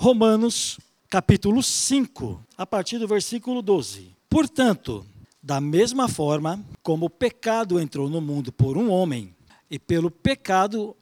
Romanos 0.00 0.78
capítulo 1.10 1.60
5, 1.60 2.40
a 2.56 2.64
partir 2.64 2.98
do 2.98 3.08
versículo 3.08 3.60
12. 3.60 4.14
Portanto, 4.30 5.04
da 5.42 5.60
mesma 5.60 6.06
forma 6.06 6.64
como 6.84 7.06
o 7.06 7.10
pecado 7.10 7.80
entrou 7.80 8.08
no 8.08 8.20
mundo 8.20 8.52
por 8.52 8.76
um 8.76 8.92
homem, 8.92 9.34
e 9.68 9.76
pelo 9.76 10.08
pecado, 10.08 10.96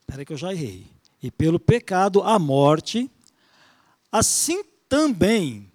espera 0.00 0.24
que 0.24 0.32
eu 0.32 0.38
já 0.38 0.54
errei, 0.54 0.86
e 1.22 1.30
pelo 1.30 1.60
pecado 1.60 2.22
a 2.22 2.38
morte, 2.38 3.10
assim 4.10 4.64
também 4.88 5.70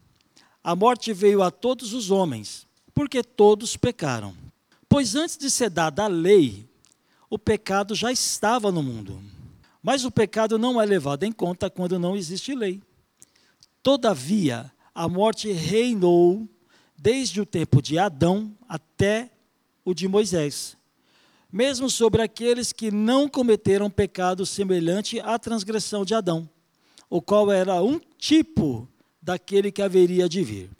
a 0.63 0.75
morte 0.75 1.13
veio 1.13 1.43
a 1.43 1.51
todos 1.51 1.93
os 1.93 2.09
homens, 2.09 2.65
porque 2.95 3.21
todos 3.21 3.77
pecaram. 3.77 4.35
Pois 4.89 5.13
antes 5.13 5.37
de 5.37 5.51
ser 5.51 5.69
dada 5.69 6.05
a 6.05 6.07
lei, 6.07 6.67
o 7.29 7.37
pecado 7.37 7.93
já 7.93 8.11
estava 8.11 8.71
no 8.71 8.81
mundo. 8.81 9.21
Mas 9.85 10.03
o 10.03 10.09
pecado 10.09 10.57
não 10.57 10.81
é 10.81 10.85
levado 10.85 11.25
em 11.25 11.31
conta 11.31 11.69
quando 11.69 11.99
não 11.99 12.17
existe 12.17 12.55
lei. 12.55 12.81
Todavia, 13.83 14.71
a 14.95 15.07
morte 15.07 15.51
reinou 15.51 16.49
desde 16.97 17.39
o 17.39 17.45
tempo 17.45 17.83
de 17.83 17.99
Adão 17.99 18.51
até 18.67 19.29
o 19.85 19.93
de 19.93 20.07
Moisés, 20.07 20.75
mesmo 21.51 21.87
sobre 21.87 22.23
aqueles 22.23 22.73
que 22.73 22.89
não 22.89 23.29
cometeram 23.29 23.87
pecado 23.87 24.43
semelhante 24.43 25.19
à 25.19 25.37
transgressão 25.37 26.03
de 26.03 26.15
Adão, 26.15 26.49
o 27.07 27.21
qual 27.21 27.51
era 27.51 27.79
um 27.83 27.99
tipo 28.17 28.89
daquele 29.21 29.71
que 29.71 29.83
haveria 29.83 30.27
de 30.27 30.43
vir. 30.43 30.71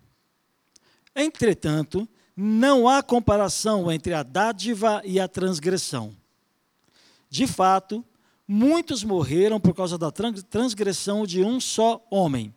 Entretanto, 1.16 2.10
não 2.36 2.90
há 2.90 3.04
comparação 3.04 3.92
entre 3.92 4.16
a 4.16 4.24
dádiva 4.24 5.00
e 5.06 5.20
a 5.20 5.28
transgressão. 5.28 6.18
De 7.30 7.46
fato, 7.46 8.04
Muitos 8.48 9.04
morreram 9.04 9.60
por 9.60 9.74
causa 9.74 9.98
da 9.98 10.12
transgressão 10.12 11.26
de 11.26 11.44
um 11.44 11.60
só 11.60 12.06
homem. 12.12 12.54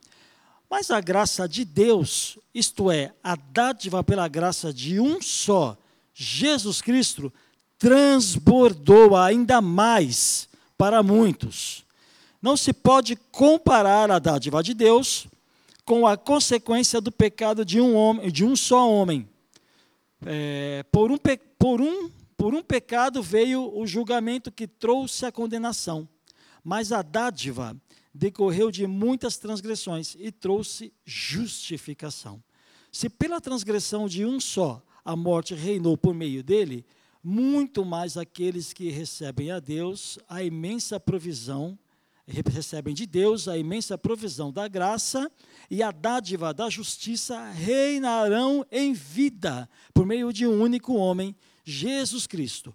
Mas 0.70 0.90
a 0.90 1.00
graça 1.00 1.48
de 1.48 1.64
Deus, 1.64 2.38
isto 2.54 2.90
é, 2.90 3.12
a 3.24 3.34
dádiva 3.36 4.04
pela 4.04 4.28
graça 4.28 4.72
de 4.72 5.00
um 5.00 5.20
só, 5.22 5.76
Jesus 6.12 6.82
Cristo, 6.82 7.32
transbordou 7.78 9.16
ainda 9.16 9.62
mais 9.62 10.48
para 10.76 11.02
muitos. 11.02 11.84
Não 12.42 12.56
se 12.56 12.72
pode 12.72 13.16
comparar 13.32 14.10
a 14.10 14.18
dádiva 14.18 14.62
de 14.62 14.74
Deus 14.74 15.26
com 15.84 16.06
a 16.06 16.18
consequência 16.18 17.00
do 17.00 17.10
pecado 17.10 17.64
de 17.64 17.80
um 17.80 17.96
homem, 17.96 18.30
de 18.30 18.44
um 18.44 18.54
só 18.54 18.90
homem. 18.90 19.26
É, 20.26 20.84
por, 20.92 21.10
um, 21.10 21.16
por 21.58 21.80
um 21.80 22.10
por 22.38 22.54
um 22.54 22.62
pecado 22.62 23.20
veio 23.20 23.76
o 23.76 23.84
julgamento 23.84 24.52
que 24.52 24.68
trouxe 24.68 25.26
a 25.26 25.32
condenação, 25.32 26.08
mas 26.62 26.92
a 26.92 27.02
dádiva 27.02 27.76
decorreu 28.14 28.70
de 28.70 28.86
muitas 28.86 29.38
transgressões 29.38 30.16
e 30.18 30.30
trouxe 30.30 30.92
justificação. 31.04 32.40
Se 32.92 33.08
pela 33.08 33.40
transgressão 33.40 34.06
de 34.06 34.24
um 34.24 34.38
só 34.38 34.80
a 35.04 35.16
morte 35.16 35.52
reinou 35.52 35.96
por 35.96 36.14
meio 36.14 36.42
dele, 36.44 36.86
muito 37.24 37.84
mais 37.84 38.16
aqueles 38.16 38.72
que 38.72 38.88
recebem 38.88 39.50
a 39.50 39.58
Deus 39.58 40.16
a 40.28 40.40
imensa 40.40 41.00
provisão, 41.00 41.76
recebem 42.24 42.94
de 42.94 43.04
Deus 43.04 43.48
a 43.48 43.58
imensa 43.58 43.98
provisão 43.98 44.52
da 44.52 44.68
graça 44.68 45.28
e 45.68 45.82
a 45.82 45.90
dádiva 45.90 46.54
da 46.54 46.70
justiça 46.70 47.50
reinarão 47.50 48.64
em 48.70 48.92
vida 48.92 49.68
por 49.92 50.06
meio 50.06 50.32
de 50.32 50.46
um 50.46 50.62
único 50.62 50.94
homem, 50.94 51.34
Jesus 51.70 52.26
Cristo. 52.26 52.74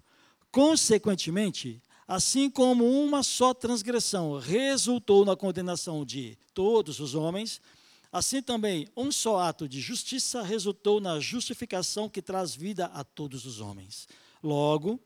Consequentemente, 0.52 1.82
assim 2.06 2.48
como 2.48 2.88
uma 2.88 3.24
só 3.24 3.52
transgressão 3.52 4.38
resultou 4.38 5.24
na 5.24 5.34
condenação 5.34 6.04
de 6.04 6.38
todos 6.54 7.00
os 7.00 7.14
homens, 7.14 7.60
assim 8.12 8.40
também 8.40 8.86
um 8.96 9.10
só 9.10 9.40
ato 9.40 9.68
de 9.68 9.80
justiça 9.80 10.42
resultou 10.42 11.00
na 11.00 11.18
justificação 11.18 12.08
que 12.08 12.22
traz 12.22 12.54
vida 12.54 12.86
a 12.86 13.02
todos 13.02 13.44
os 13.44 13.58
homens. 13.58 14.06
Logo, 14.40 15.00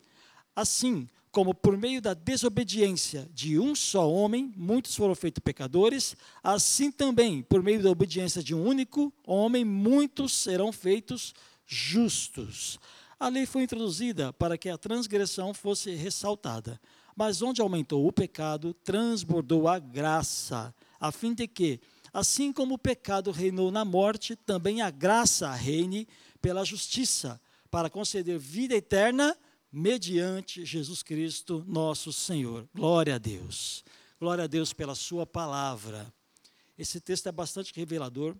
assim 0.55 1.09
como 1.31 1.55
por 1.55 1.77
meio 1.77 2.03
da 2.03 2.13
desobediência 2.13 3.27
de 3.33 3.59
um 3.59 3.75
só 3.75 4.11
homem, 4.11 4.53
muitos 4.55 4.95
foram 4.95 5.15
feitos 5.15 5.43
pecadores, 5.43 6.15
assim 6.43 6.91
também, 6.91 7.43
por 7.43 7.63
meio 7.63 7.83
da 7.83 7.91
obediência 7.91 8.43
de 8.43 8.55
um 8.55 8.63
único 8.63 9.13
homem, 9.27 9.65
muitos 9.65 10.33
serão 10.33 10.73
feitos 10.73 11.33
justos. 11.67 12.79
A 13.21 13.29
lei 13.29 13.47
foi 13.47 13.65
introduzida 13.65 14.33
para 14.33 14.57
que 14.57 14.69
a 14.69 14.79
transgressão 14.79 15.53
fosse 15.53 15.91
ressaltada, 15.91 16.81
mas 17.17 17.43
onde 17.43 17.61
aumentou 17.61 18.07
o 18.07 18.13
pecado, 18.13 18.73
transbordou 18.73 19.67
a 19.67 19.79
graça, 19.81 20.73
a 21.01 21.11
fim 21.11 21.35
de 21.35 21.49
que, 21.49 21.81
assim 22.13 22.53
como 22.53 22.75
o 22.75 22.79
pecado 22.79 23.33
reinou 23.33 23.73
na 23.73 23.85
morte, 23.85 24.37
também 24.37 24.83
a 24.83 24.91
graça 24.91 25.51
reine 25.53 26.07
pela 26.41 26.65
justiça, 26.65 27.41
para 27.69 27.91
conceder 27.91 28.39
vida 28.39 28.77
eterna 28.77 29.37
mediante 29.71 30.65
Jesus 30.65 31.03
Cristo, 31.03 31.65
nosso 31.67 32.13
Senhor. 32.13 32.69
Glória 32.73 33.17
a 33.17 33.19
Deus. 33.19 33.85
Glória 34.21 34.45
a 34.45 34.47
Deus 34.47 34.73
pela 34.73 34.95
sua 34.95 35.27
palavra. 35.27 36.13
Esse 36.79 37.01
texto 37.01 37.29
é 37.29 37.33
bastante 37.33 37.73
revelador, 37.75 38.37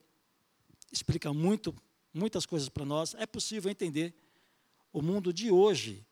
explica 0.93 1.33
muito, 1.35 1.75
muitas 2.15 2.47
coisas 2.47 2.69
para 2.69 2.85
nós. 2.85 3.15
É 3.19 3.27
possível 3.27 3.71
entender 3.71 4.15
o 4.99 5.03
mundo 5.03 5.33
de 5.33 5.51
hoje 5.51 6.05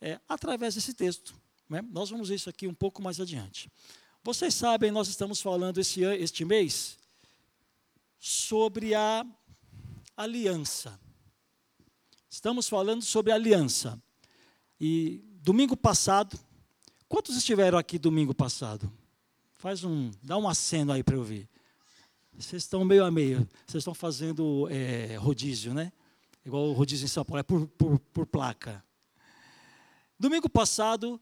é, 0.00 0.20
através 0.28 0.74
desse 0.74 0.92
texto. 0.92 1.34
Né? 1.68 1.80
Nós 1.90 2.10
vamos 2.10 2.28
ver 2.28 2.34
isso 2.34 2.50
aqui 2.50 2.66
um 2.66 2.74
pouco 2.74 3.00
mais 3.00 3.18
adiante. 3.18 3.70
Vocês 4.22 4.54
sabem, 4.54 4.90
nós 4.90 5.08
estamos 5.08 5.40
falando 5.40 5.78
esse, 5.78 6.02
este 6.02 6.44
mês 6.44 6.98
sobre 8.18 8.94
a 8.94 9.24
aliança. 10.14 11.00
Estamos 12.28 12.68
falando 12.68 13.02
sobre 13.02 13.32
aliança. 13.32 14.00
E 14.78 15.24
domingo 15.40 15.76
passado, 15.76 16.38
quantos 17.08 17.36
estiveram 17.36 17.78
aqui 17.78 17.98
domingo 17.98 18.34
passado? 18.34 18.92
Faz 19.52 19.84
um, 19.84 20.10
dá 20.22 20.36
um 20.36 20.46
aceno 20.46 20.92
aí 20.92 21.02
para 21.02 21.16
eu 21.16 21.24
ver. 21.24 21.48
Vocês 22.36 22.64
estão 22.64 22.84
meio 22.84 23.04
a 23.04 23.10
meio, 23.10 23.48
vocês 23.66 23.80
estão 23.80 23.94
fazendo 23.94 24.68
é, 24.70 25.16
rodízio, 25.16 25.72
né? 25.72 25.92
Igual 26.44 26.64
o 26.64 26.72
rodízio 26.72 27.04
em 27.04 27.08
São 27.08 27.24
Paulo, 27.24 27.40
é 27.40 27.42
por, 27.42 27.66
por, 27.68 27.98
por 27.98 28.26
placa. 28.26 28.84
Domingo 30.18 30.48
passado, 30.48 31.20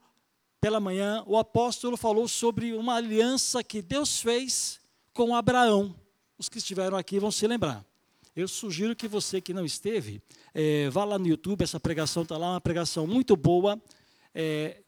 pela 0.60 0.78
manhã, 0.78 1.22
o 1.26 1.36
apóstolo 1.36 1.96
falou 1.96 2.28
sobre 2.28 2.72
uma 2.74 2.94
aliança 2.94 3.64
que 3.64 3.80
Deus 3.82 4.20
fez 4.20 4.80
com 5.12 5.34
Abraão. 5.34 5.94
Os 6.38 6.48
que 6.48 6.58
estiveram 6.58 6.96
aqui 6.96 7.18
vão 7.18 7.30
se 7.30 7.46
lembrar. 7.46 7.84
Eu 8.34 8.48
sugiro 8.48 8.96
que 8.96 9.06
você 9.06 9.40
que 9.40 9.52
não 9.52 9.64
esteve, 9.64 10.22
é, 10.54 10.88
vá 10.88 11.04
lá 11.04 11.18
no 11.18 11.26
YouTube, 11.26 11.62
essa 11.62 11.78
pregação 11.78 12.22
está 12.22 12.38
lá, 12.38 12.52
uma 12.52 12.60
pregação 12.60 13.06
muito 13.06 13.36
boa. 13.36 13.80
É, 14.34 14.82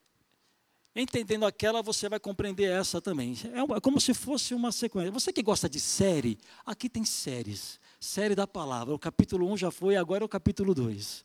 entendendo 0.95 1.45
aquela, 1.45 1.83
você 1.83 2.09
vai 2.09 2.21
compreender 2.21 2.71
essa 2.71 3.01
também. 3.01 3.37
É, 3.53 3.81
como 3.81 4.01
se 4.01 4.15
fosse 4.15 4.55
uma 4.55 4.71
sequência. 4.71 5.11
Você 5.11 5.33
que 5.33 5.43
gosta 5.43 5.69
de 5.69 5.81
série, 5.81 6.39
aqui 6.65 6.89
tem 6.89 7.05
séries 7.05 7.81
série 8.05 8.35
da 8.35 8.47
palavra. 8.47 8.95
O 8.95 8.99
capítulo 8.99 9.51
1 9.53 9.57
já 9.57 9.71
foi, 9.71 9.97
agora 9.97 10.23
é 10.23 10.27
o 10.27 10.29
capítulo 10.29 10.75
2. 10.75 11.25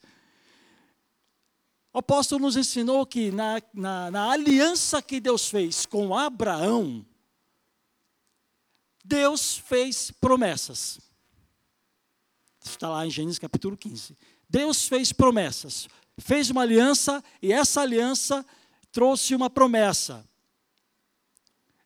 O 1.92 2.00
apóstolo 2.00 2.42
nos 2.42 2.56
ensinou 2.56 3.06
que 3.06 3.31
na, 3.31 3.62
na, 3.74 4.12
na 4.12 4.31
aliança 4.31 5.01
que 5.01 5.19
Deus 5.19 5.50
fez 5.50 5.86
com 5.86 6.15
Abraão, 6.15 7.06
Deus 9.04 9.57
fez 9.57 10.10
promessas. 10.10 11.00
Está 12.63 12.88
lá 12.88 13.06
em 13.06 13.12
Gênesis 13.12 13.39
capítulo 13.39 13.75
15. 13.75 14.15
Deus 14.48 14.88
fez 14.88 15.12
promessas, 15.12 15.88
fez 16.18 16.50
uma 16.50 16.62
aliança 16.62 17.24
e 17.42 17.51
essa 17.51 17.81
aliança 17.81 18.45
trouxe 18.91 19.36
uma 19.36 19.50
promessa. 19.50 20.27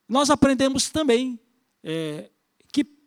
Nós 0.08 0.30
aprendemos 0.30 0.90
também 0.90 1.38
é, 1.82 2.30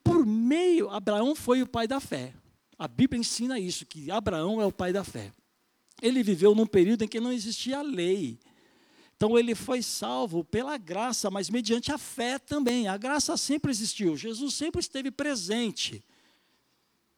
por 0.08 0.26
meio, 0.26 0.90
Abraão 0.90 1.36
foi 1.36 1.62
o 1.62 1.68
pai 1.68 1.86
da 1.86 2.00
fé. 2.00 2.34
A 2.80 2.88
Bíblia 2.88 3.20
ensina 3.20 3.60
isso, 3.60 3.86
que 3.86 4.10
Abraão 4.10 4.62
é 4.62 4.66
o 4.66 4.72
pai 4.72 4.94
da 4.94 5.04
fé. 5.04 5.34
Ele 6.02 6.24
viveu 6.24 6.56
num 6.56 6.66
período 6.66 7.04
em 7.04 7.08
que 7.10 7.20
não 7.20 7.32
existia 7.32 7.82
lei. 7.82 8.40
Então 9.18 9.38
ele 9.38 9.54
foi 9.54 9.82
salvo 9.82 10.46
pela 10.46 10.78
graça, 10.78 11.30
mas 11.30 11.50
mediante 11.50 11.92
a 11.92 11.98
fé 11.98 12.40
também. 12.40 12.88
A 12.88 12.96
graça 12.96 13.36
sempre 13.36 13.70
existiu, 13.70 14.16
Jesus 14.16 14.54
sempre 14.54 14.80
esteve 14.80 15.12
presente. 15.12 16.02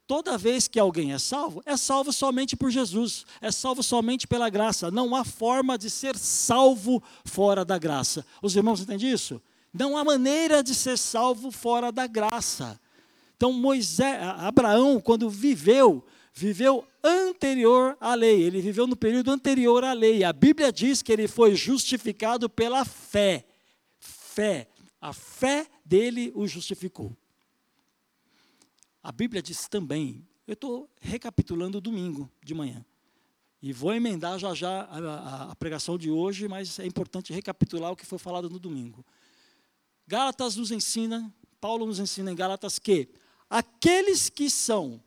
Toda 0.09 0.39
vez 0.39 0.67
que 0.67 0.79
alguém 0.79 1.13
é 1.13 1.19
salvo, 1.19 1.61
é 1.67 1.77
salvo 1.77 2.11
somente 2.11 2.55
por 2.55 2.71
Jesus, 2.71 3.27
é 3.39 3.51
salvo 3.51 3.83
somente 3.83 4.25
pela 4.25 4.49
graça. 4.49 4.89
Não 4.89 5.15
há 5.15 5.23
forma 5.23 5.77
de 5.77 5.87
ser 5.87 6.17
salvo 6.17 6.99
fora 7.23 7.63
da 7.63 7.77
graça. 7.77 8.25
Os 8.41 8.55
irmãos 8.55 8.81
entendem 8.81 9.11
isso? 9.11 9.39
Não 9.71 9.95
há 9.95 10.03
maneira 10.03 10.63
de 10.63 10.73
ser 10.73 10.97
salvo 10.97 11.51
fora 11.51 11.91
da 11.91 12.07
graça. 12.07 12.81
Então 13.37 13.53
Moisés, 13.53 14.17
Abraão, 14.39 14.99
quando 14.99 15.29
viveu, 15.29 16.03
viveu 16.33 16.83
anterior 17.03 17.95
à 18.01 18.15
lei, 18.15 18.41
ele 18.41 18.61
viveu 18.61 18.87
no 18.87 18.95
período 18.95 19.29
anterior 19.29 19.83
à 19.83 19.93
lei. 19.93 20.23
A 20.23 20.33
Bíblia 20.33 20.73
diz 20.73 21.03
que 21.03 21.11
ele 21.13 21.27
foi 21.27 21.53
justificado 21.53 22.49
pela 22.49 22.83
fé. 22.83 23.45
Fé. 23.99 24.69
A 24.99 25.13
fé 25.13 25.67
dele 25.85 26.31
o 26.33 26.47
justificou. 26.47 27.15
A 29.01 29.11
Bíblia 29.11 29.41
diz 29.41 29.67
também, 29.67 30.27
eu 30.45 30.53
estou 30.53 30.89
recapitulando 30.99 31.79
domingo 31.79 32.29
de 32.43 32.53
manhã, 32.53 32.85
e 33.61 33.73
vou 33.73 33.93
emendar 33.93 34.39
já 34.39 34.53
já 34.53 34.81
a, 34.83 34.97
a, 34.97 35.51
a, 35.51 35.55
pregação 35.55 35.97
de 35.97 36.09
hoje, 36.09 36.47
mas 36.47 36.79
é 36.79 36.85
importante 36.85 37.33
recapitular 37.33 37.91
o 37.91 37.95
que 37.95 38.05
foi 38.05 38.17
falado 38.17 38.49
no 38.49 38.57
domingo. 38.57 39.05
Gálatas 40.07 40.55
nos 40.55 40.71
ensina, 40.71 41.33
Paulo 41.59 41.85
nos 41.85 41.99
ensina 41.99 42.31
em 42.31 42.35
Gálatas 42.35 42.79
que 42.79 43.09
aqueles 43.49 44.29
que 44.29 44.49
são 44.49 45.03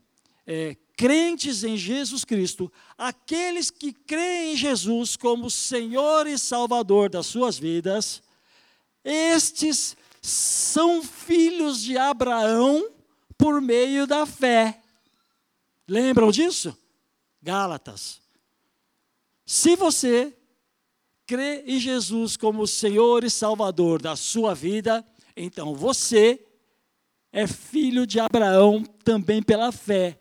é, 0.47 0.77
crentes 0.97 1.65
em 1.65 1.77
Jesus 1.77 2.25
Cristo, 2.25 2.71
aqueles 2.97 3.71
que 3.71 3.93
creem 3.93 4.53
em 4.53 4.57
Jesus 4.57 5.17
como 5.17 5.51
Senhor 5.51 6.27
e 6.27 6.39
Salvador 6.39 7.09
das 7.09 7.27
suas 7.27 7.59
vidas, 7.59 8.23
estes 9.03 9.97
são 10.21 11.03
filhos 11.03 11.83
de 11.83 11.97
Abraão 11.97 13.02
por 13.43 13.61
meio 13.61 14.07
da 14.07 14.25
fé. 14.25 14.81
Lembram 15.89 16.31
disso? 16.31 16.79
Gálatas. 17.43 18.21
Se 19.45 19.75
você 19.75 20.33
crê 21.27 21.65
em 21.67 21.81
Jesus 21.81 22.37
como 22.37 22.69
Senhor 22.69 23.25
e 23.25 23.31
Salvador 23.31 24.01
da 24.01 24.15
sua 24.15 24.55
vida, 24.55 25.05
então 25.37 25.75
você 25.75 26.47
é 27.33 27.49
filho 27.49 28.07
de 28.07 28.21
Abraão 28.21 28.85
também 29.03 29.43
pela 29.43 29.73
fé. 29.73 30.21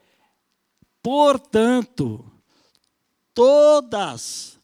Portanto, 1.04 2.26
todas, 3.36 4.58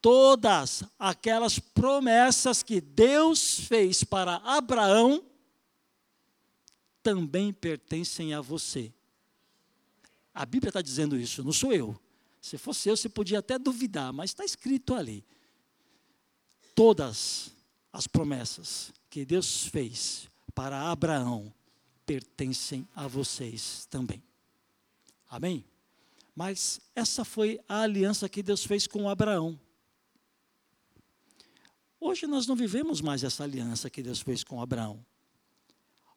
todas 0.00 0.82
aquelas 0.98 1.60
promessas 1.60 2.64
que 2.64 2.80
Deus 2.80 3.60
fez 3.60 4.02
para 4.02 4.42
Abraão 4.44 5.22
também 7.06 7.52
pertencem 7.52 8.34
a 8.34 8.40
você. 8.40 8.92
A 10.34 10.44
Bíblia 10.44 10.70
está 10.70 10.82
dizendo 10.82 11.16
isso, 11.16 11.44
não 11.44 11.52
sou 11.52 11.72
eu. 11.72 11.96
Se 12.42 12.58
fosse 12.58 12.88
eu, 12.88 12.96
você 12.96 13.08
podia 13.08 13.38
até 13.38 13.60
duvidar, 13.60 14.12
mas 14.12 14.30
está 14.30 14.44
escrito 14.44 14.92
ali. 14.92 15.24
Todas 16.74 17.54
as 17.92 18.08
promessas 18.08 18.92
que 19.08 19.24
Deus 19.24 19.68
fez 19.68 20.28
para 20.52 20.90
Abraão 20.90 21.54
pertencem 22.04 22.88
a 22.92 23.06
vocês 23.06 23.86
também. 23.88 24.20
Amém? 25.28 25.64
Mas 26.34 26.80
essa 26.92 27.24
foi 27.24 27.60
a 27.68 27.82
aliança 27.82 28.28
que 28.28 28.42
Deus 28.42 28.64
fez 28.64 28.88
com 28.88 29.08
Abraão. 29.08 29.56
Hoje 32.00 32.26
nós 32.26 32.48
não 32.48 32.56
vivemos 32.56 33.00
mais 33.00 33.22
essa 33.22 33.44
aliança 33.44 33.88
que 33.88 34.02
Deus 34.02 34.20
fez 34.20 34.42
com 34.42 34.60
Abraão. 34.60 35.06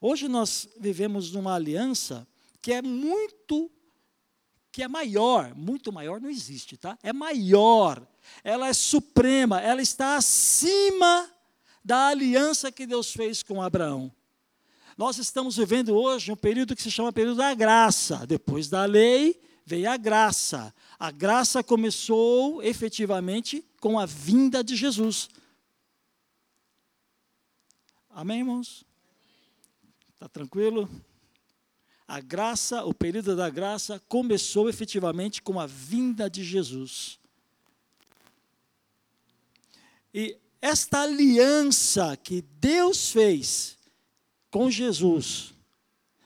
Hoje 0.01 0.27
nós 0.27 0.67
vivemos 0.79 1.31
numa 1.31 1.55
aliança 1.55 2.27
que 2.61 2.71
é 2.71 2.81
muito, 2.81 3.69
que 4.71 4.83
é 4.83 4.87
maior, 4.87 5.53
muito 5.55 5.91
maior 5.91 6.21
não 6.21 6.29
existe, 6.29 6.77
tá? 6.77 6.97
É 7.03 7.11
maior, 7.11 8.05
ela 8.43 8.67
é 8.67 8.73
suprema, 8.73 9.59
ela 9.59 9.81
está 9.81 10.15
acima 10.15 11.29
da 11.83 12.07
aliança 12.07 12.71
que 12.71 12.85
Deus 12.85 13.11
fez 13.11 13.43
com 13.43 13.61
Abraão. 13.61 14.11
Nós 14.97 15.17
estamos 15.17 15.55
vivendo 15.55 15.95
hoje 15.95 16.31
um 16.31 16.35
período 16.35 16.75
que 16.75 16.83
se 16.83 16.91
chama 16.91 17.13
período 17.13 17.37
da 17.37 17.53
graça. 17.53 18.27
Depois 18.27 18.67
da 18.67 18.83
lei 18.83 19.41
veio 19.65 19.89
a 19.89 19.95
graça. 19.95 20.75
A 20.99 21.09
graça 21.09 21.63
começou 21.63 22.61
efetivamente 22.61 23.65
com 23.79 23.97
a 23.97 24.05
vinda 24.05 24.61
de 24.61 24.75
Jesus. 24.75 25.29
Amém, 28.09 28.39
irmãos? 28.39 28.88
Está 30.19 30.27
tranquilo? 30.27 30.89
A 32.05 32.19
graça, 32.19 32.83
o 32.83 32.93
período 32.93 33.37
da 33.37 33.49
graça, 33.49 34.01
começou 34.09 34.67
efetivamente 34.67 35.41
com 35.41 35.57
a 35.57 35.65
vinda 35.65 36.29
de 36.29 36.43
Jesus. 36.43 37.17
E 40.13 40.35
esta 40.61 41.03
aliança 41.03 42.17
que 42.17 42.41
Deus 42.59 43.11
fez 43.11 43.77
com 44.51 44.69
Jesus, 44.69 45.53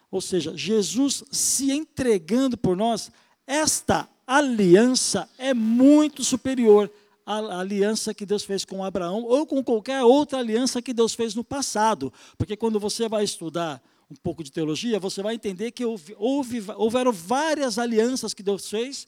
ou 0.09 0.21
seja, 0.21 0.57
Jesus 0.57 1.23
se 1.31 1.71
entregando 1.71 2.57
por 2.57 2.75
nós, 2.75 3.11
esta 3.45 4.09
aliança 4.25 5.29
é 5.37 5.53
muito 5.53 6.23
superior 6.23 6.91
a 7.25 7.59
aliança 7.59 8.13
que 8.13 8.25
Deus 8.25 8.43
fez 8.43 8.65
com 8.65 8.83
Abraão 8.83 9.23
ou 9.23 9.45
com 9.45 9.63
qualquer 9.63 10.03
outra 10.03 10.39
aliança 10.39 10.81
que 10.81 10.93
Deus 10.93 11.13
fez 11.13 11.35
no 11.35 11.43
passado. 11.43 12.11
Porque 12.37 12.57
quando 12.57 12.79
você 12.79 13.07
vai 13.07 13.23
estudar 13.23 13.81
um 14.09 14.15
pouco 14.15 14.43
de 14.43 14.51
teologia, 14.51 14.99
você 14.99 15.21
vai 15.23 15.35
entender 15.35 15.71
que 15.71 15.85
houve, 15.85 16.15
houve, 16.17 16.63
houveram 16.75 17.11
várias 17.11 17.79
alianças 17.79 18.33
que 18.33 18.43
Deus 18.43 18.69
fez 18.69 19.07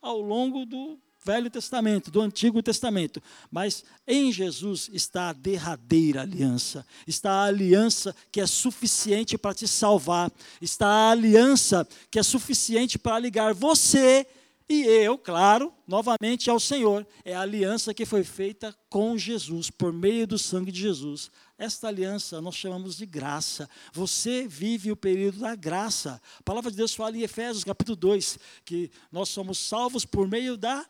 ao 0.00 0.20
longo 0.20 0.64
do 0.64 0.98
Velho 1.26 1.50
Testamento, 1.50 2.08
do 2.08 2.20
Antigo 2.20 2.62
Testamento. 2.62 3.20
Mas 3.50 3.84
em 4.06 4.30
Jesus 4.30 4.88
está 4.92 5.30
a 5.30 5.32
derradeira 5.32 6.22
aliança, 6.22 6.86
está 7.04 7.32
a 7.32 7.44
aliança 7.46 8.14
que 8.30 8.40
é 8.40 8.46
suficiente 8.46 9.36
para 9.36 9.52
te 9.52 9.66
salvar, 9.66 10.30
está 10.62 10.86
a 10.86 11.10
aliança 11.10 11.86
que 12.10 12.18
é 12.20 12.22
suficiente 12.22 12.96
para 12.96 13.18
ligar 13.18 13.52
você 13.52 14.24
e 14.68 14.82
eu, 14.82 15.16
claro, 15.16 15.72
novamente 15.86 16.50
ao 16.50 16.58
Senhor. 16.58 17.06
É 17.24 17.34
a 17.34 17.40
aliança 17.40 17.94
que 17.94 18.04
foi 18.04 18.24
feita 18.24 18.76
com 18.90 19.16
Jesus, 19.16 19.70
por 19.70 19.92
meio 19.92 20.26
do 20.26 20.38
sangue 20.38 20.72
de 20.72 20.80
Jesus. 20.80 21.30
Esta 21.56 21.86
aliança 21.86 22.40
nós 22.40 22.56
chamamos 22.56 22.96
de 22.96 23.06
graça. 23.06 23.70
Você 23.92 24.48
vive 24.48 24.90
o 24.90 24.96
período 24.96 25.38
da 25.38 25.54
graça. 25.54 26.20
A 26.40 26.42
palavra 26.42 26.70
de 26.70 26.76
Deus 26.76 26.94
fala 26.94 27.16
em 27.16 27.22
Efésios 27.22 27.62
capítulo 27.62 27.94
2 27.96 28.38
que 28.64 28.90
nós 29.12 29.28
somos 29.28 29.58
salvos 29.58 30.04
por 30.04 30.26
meio 30.26 30.56
da 30.56 30.84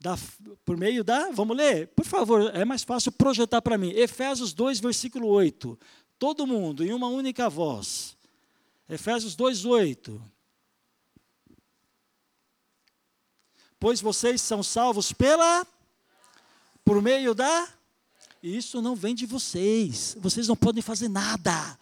da, 0.00 0.18
por 0.64 0.78
meio 0.78 1.04
da, 1.04 1.30
vamos 1.30 1.54
ler? 1.54 1.88
Por 1.88 2.06
favor, 2.06 2.50
é 2.56 2.64
mais 2.64 2.82
fácil 2.82 3.12
projetar 3.12 3.60
para 3.60 3.76
mim. 3.76 3.90
Efésios 3.90 4.54
2, 4.54 4.80
versículo 4.80 5.28
8. 5.28 5.78
Todo 6.18 6.46
mundo, 6.46 6.82
em 6.82 6.94
uma 6.94 7.08
única 7.08 7.50
voz. 7.50 8.16
Efésios 8.88 9.36
2, 9.36 9.66
8. 9.66 10.39
Pois 13.80 14.00
vocês 14.00 14.42
são 14.42 14.62
salvos 14.62 15.12
pela 15.12 15.66
por 16.84 17.00
meio 17.00 17.34
da 17.34 17.66
e 18.42 18.56
isso 18.56 18.80
não 18.80 18.94
vem 18.94 19.14
de 19.14 19.26
vocês. 19.26 20.16
Vocês 20.18 20.48
não 20.48 20.56
podem 20.56 20.82
fazer 20.82 21.08
nada. 21.08 21.78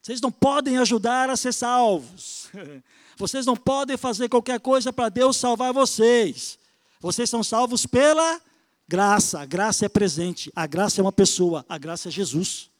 Vocês 0.00 0.20
não 0.20 0.30
podem 0.30 0.78
ajudar 0.78 1.28
a 1.28 1.36
ser 1.36 1.52
salvos. 1.52 2.50
Vocês 3.18 3.44
não 3.44 3.56
podem 3.56 3.96
fazer 3.96 4.28
qualquer 4.28 4.60
coisa 4.60 4.92
para 4.92 5.08
Deus 5.08 5.36
salvar 5.36 5.72
vocês. 5.72 6.56
Vocês 7.00 7.28
são 7.28 7.42
salvos 7.42 7.84
pela 7.84 8.40
graça. 8.86 9.40
A 9.40 9.44
graça 9.44 9.86
é 9.86 9.88
presente. 9.88 10.52
A 10.54 10.68
graça 10.68 11.00
é 11.00 11.02
uma 11.02 11.10
pessoa. 11.10 11.66
A 11.68 11.76
graça 11.76 12.08
é 12.08 12.12
Jesus. 12.12 12.70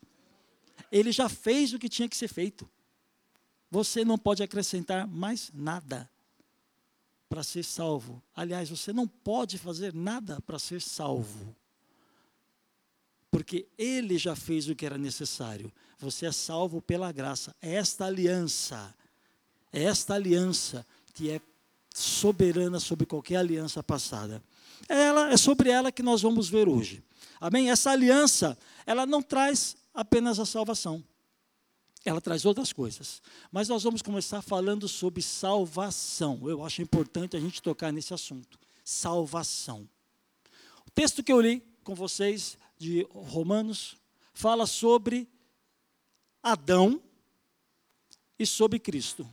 Ele 0.92 1.10
já 1.10 1.28
fez 1.28 1.72
o 1.72 1.78
que 1.78 1.88
tinha 1.88 2.08
que 2.08 2.16
ser 2.16 2.28
feito. 2.28 2.70
Você 3.68 4.04
não 4.04 4.16
pode 4.16 4.40
acrescentar 4.44 5.08
mais 5.08 5.50
nada 5.52 6.08
para 7.28 7.42
ser 7.42 7.64
salvo. 7.64 8.22
Aliás, 8.34 8.70
você 8.70 8.92
não 8.92 9.06
pode 9.06 9.58
fazer 9.58 9.94
nada 9.94 10.40
para 10.40 10.58
ser 10.58 10.80
salvo. 10.80 11.54
Porque 13.30 13.66
ele 13.76 14.16
já 14.16 14.34
fez 14.34 14.68
o 14.68 14.74
que 14.74 14.86
era 14.86 14.96
necessário. 14.96 15.70
Você 15.98 16.26
é 16.26 16.32
salvo 16.32 16.80
pela 16.80 17.12
graça. 17.12 17.54
É 17.60 17.74
esta 17.74 18.06
aliança, 18.06 18.94
é 19.72 19.84
esta 19.84 20.14
aliança 20.14 20.86
que 21.12 21.30
é 21.30 21.40
soberana 21.94 22.80
sobre 22.80 23.04
qualquer 23.04 23.36
aliança 23.36 23.82
passada. 23.82 24.42
Ela 24.88 25.30
é 25.30 25.36
sobre 25.36 25.70
ela 25.70 25.92
que 25.92 26.02
nós 26.02 26.22
vamos 26.22 26.48
ver 26.48 26.68
hoje. 26.68 27.02
Amém? 27.40 27.70
Essa 27.70 27.90
aliança, 27.90 28.56
ela 28.86 29.04
não 29.04 29.20
traz 29.20 29.76
apenas 29.92 30.38
a 30.38 30.46
salvação 30.46 31.04
ela 32.08 32.20
traz 32.20 32.44
outras 32.44 32.72
coisas. 32.72 33.22
Mas 33.52 33.68
nós 33.68 33.82
vamos 33.82 34.02
começar 34.02 34.40
falando 34.40 34.88
sobre 34.88 35.22
salvação. 35.22 36.40
Eu 36.48 36.64
acho 36.64 36.80
importante 36.80 37.36
a 37.36 37.40
gente 37.40 37.60
tocar 37.60 37.92
nesse 37.92 38.14
assunto. 38.14 38.58
Salvação. 38.82 39.88
texto 40.94 41.22
que 41.22 41.32
eu 41.32 41.40
li 41.40 41.62
com 41.84 41.94
vocês, 41.94 42.58
de 42.78 43.06
Romanos, 43.10 43.96
fala 44.32 44.66
sobre 44.66 45.28
Adão 46.42 47.00
e 48.38 48.46
sobre 48.46 48.78
Cristo. 48.78 49.28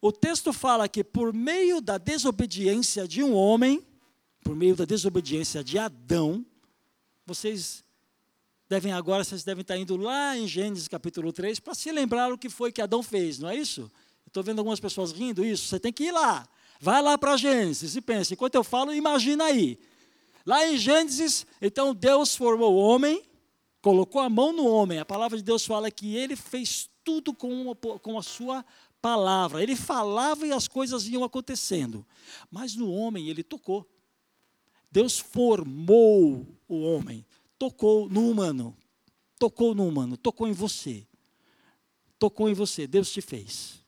O 0.00 0.10
texto 0.10 0.52
fala 0.52 0.88
que 0.88 1.04
por 1.04 1.32
meio 1.32 1.80
da 1.80 1.98
desobediência 1.98 3.06
de 3.06 3.22
um 3.22 3.34
homem, 3.34 3.86
por 4.42 4.56
meio 4.56 4.74
da 4.74 4.84
desobediência 4.84 5.62
de 5.62 5.78
Adão, 5.78 6.44
vocês 7.26 7.84
devem 8.70 8.92
agora, 8.92 9.24
vocês 9.24 9.42
devem 9.42 9.62
estar 9.62 9.76
indo 9.76 9.96
lá 9.96 10.38
em 10.38 10.46
Gênesis 10.46 10.86
capítulo 10.86 11.32
3 11.32 11.58
para 11.58 11.74
se 11.74 11.90
lembrar 11.90 12.32
o 12.32 12.38
que 12.38 12.48
foi 12.48 12.70
que 12.70 12.80
Adão 12.80 13.02
fez, 13.02 13.40
não 13.40 13.48
é 13.48 13.56
isso? 13.56 13.90
Estou 14.24 14.44
vendo 14.44 14.60
algumas 14.60 14.78
pessoas 14.78 15.10
rindo 15.10 15.44
isso, 15.44 15.66
você 15.66 15.80
tem 15.80 15.92
que 15.92 16.04
ir 16.04 16.12
lá. 16.12 16.48
Vai 16.80 17.02
lá 17.02 17.18
para 17.18 17.36
Gênesis 17.36 17.96
e 17.96 18.00
pensa, 18.00 18.32
enquanto 18.32 18.54
eu 18.54 18.62
falo, 18.62 18.94
imagina 18.94 19.42
aí. 19.42 19.76
Lá 20.46 20.64
em 20.68 20.78
Gênesis, 20.78 21.44
então 21.60 21.92
Deus 21.92 22.36
formou 22.36 22.72
o 22.72 22.78
homem, 22.78 23.24
colocou 23.82 24.20
a 24.20 24.30
mão 24.30 24.52
no 24.52 24.64
homem. 24.68 25.00
A 25.00 25.04
palavra 25.04 25.36
de 25.36 25.42
Deus 25.42 25.66
fala 25.66 25.90
que 25.90 26.14
ele 26.14 26.36
fez 26.36 26.88
tudo 27.02 27.34
com, 27.34 27.74
com 27.74 28.16
a 28.16 28.22
sua 28.22 28.64
palavra. 29.02 29.64
Ele 29.64 29.74
falava 29.74 30.46
e 30.46 30.52
as 30.52 30.68
coisas 30.68 31.08
iam 31.08 31.24
acontecendo. 31.24 32.06
Mas 32.48 32.76
no 32.76 32.88
homem 32.88 33.28
ele 33.28 33.42
tocou. 33.42 33.84
Deus 34.92 35.18
formou 35.18 36.46
o 36.68 36.80
homem, 36.82 37.26
tocou 37.60 38.08
no 38.08 38.30
humano, 38.30 38.74
tocou 39.38 39.74
no 39.74 39.86
humano, 39.86 40.16
tocou 40.16 40.48
em 40.48 40.52
você. 40.52 41.06
Tocou 42.18 42.48
em 42.48 42.54
você, 42.54 42.86
Deus 42.86 43.10
te 43.10 43.20
fez. 43.20 43.84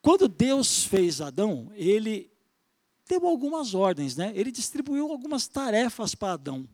Quando 0.00 0.28
Deus 0.28 0.84
fez 0.84 1.20
Adão, 1.20 1.70
ele 1.74 2.32
deu 3.06 3.26
algumas 3.26 3.74
ordens, 3.74 4.16
né? 4.16 4.32
Ele 4.34 4.50
distribuiu 4.50 5.12
algumas 5.12 5.46
tarefas 5.46 6.14
para 6.14 6.32
Adão. 6.32 6.66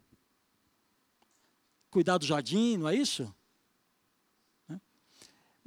Cuidar 1.91 2.19
do 2.19 2.25
jardim, 2.25 2.77
não 2.77 2.89
é 2.89 2.95
isso? 2.95 3.35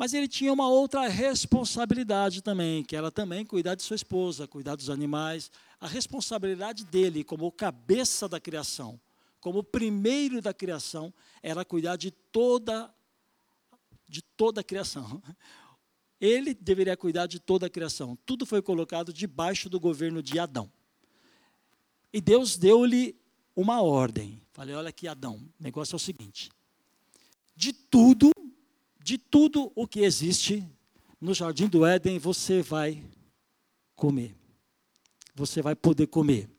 Mas 0.01 0.15
ele 0.15 0.27
tinha 0.27 0.51
uma 0.51 0.67
outra 0.67 1.07
responsabilidade 1.07 2.41
também, 2.41 2.83
que 2.83 2.95
era 2.95 3.11
também 3.11 3.45
cuidar 3.45 3.75
de 3.75 3.83
sua 3.83 3.93
esposa, 3.93 4.47
cuidar 4.47 4.75
dos 4.75 4.89
animais. 4.89 5.51
A 5.79 5.87
responsabilidade 5.87 6.83
dele, 6.85 7.23
como 7.23 7.51
cabeça 7.51 8.27
da 8.27 8.39
criação, 8.39 8.99
como 9.39 9.63
primeiro 9.63 10.41
da 10.41 10.55
criação, 10.55 11.13
era 11.43 11.63
cuidar 11.63 11.97
de 11.97 12.09
toda 12.09 12.91
de 14.09 14.23
toda 14.23 14.61
a 14.61 14.63
criação. 14.63 15.21
Ele 16.19 16.55
deveria 16.55 16.97
cuidar 16.97 17.27
de 17.27 17.39
toda 17.39 17.67
a 17.67 17.69
criação. 17.69 18.17
Tudo 18.25 18.43
foi 18.43 18.59
colocado 18.59 19.13
debaixo 19.13 19.69
do 19.69 19.79
governo 19.79 20.23
de 20.23 20.39
Adão. 20.39 20.67
E 22.11 22.19
Deus 22.19 22.57
deu-lhe 22.57 23.15
uma 23.55 23.83
ordem. 23.83 24.41
Falei, 24.51 24.73
olha 24.73 24.89
aqui, 24.89 25.07
Adão, 25.07 25.35
o 25.59 25.63
negócio 25.63 25.93
é 25.93 25.97
o 25.97 25.99
seguinte: 25.99 26.49
de 27.55 27.71
tudo 27.71 28.31
de 29.03 29.17
tudo 29.17 29.71
o 29.75 29.87
que 29.87 30.01
existe 30.01 30.67
no 31.19 31.33
jardim 31.33 31.67
do 31.67 31.85
Éden, 31.85 32.17
você 32.17 32.61
vai 32.61 33.03
comer. 33.95 34.35
Você 35.35 35.61
vai 35.61 35.75
poder 35.75 36.07
comer. 36.07 36.49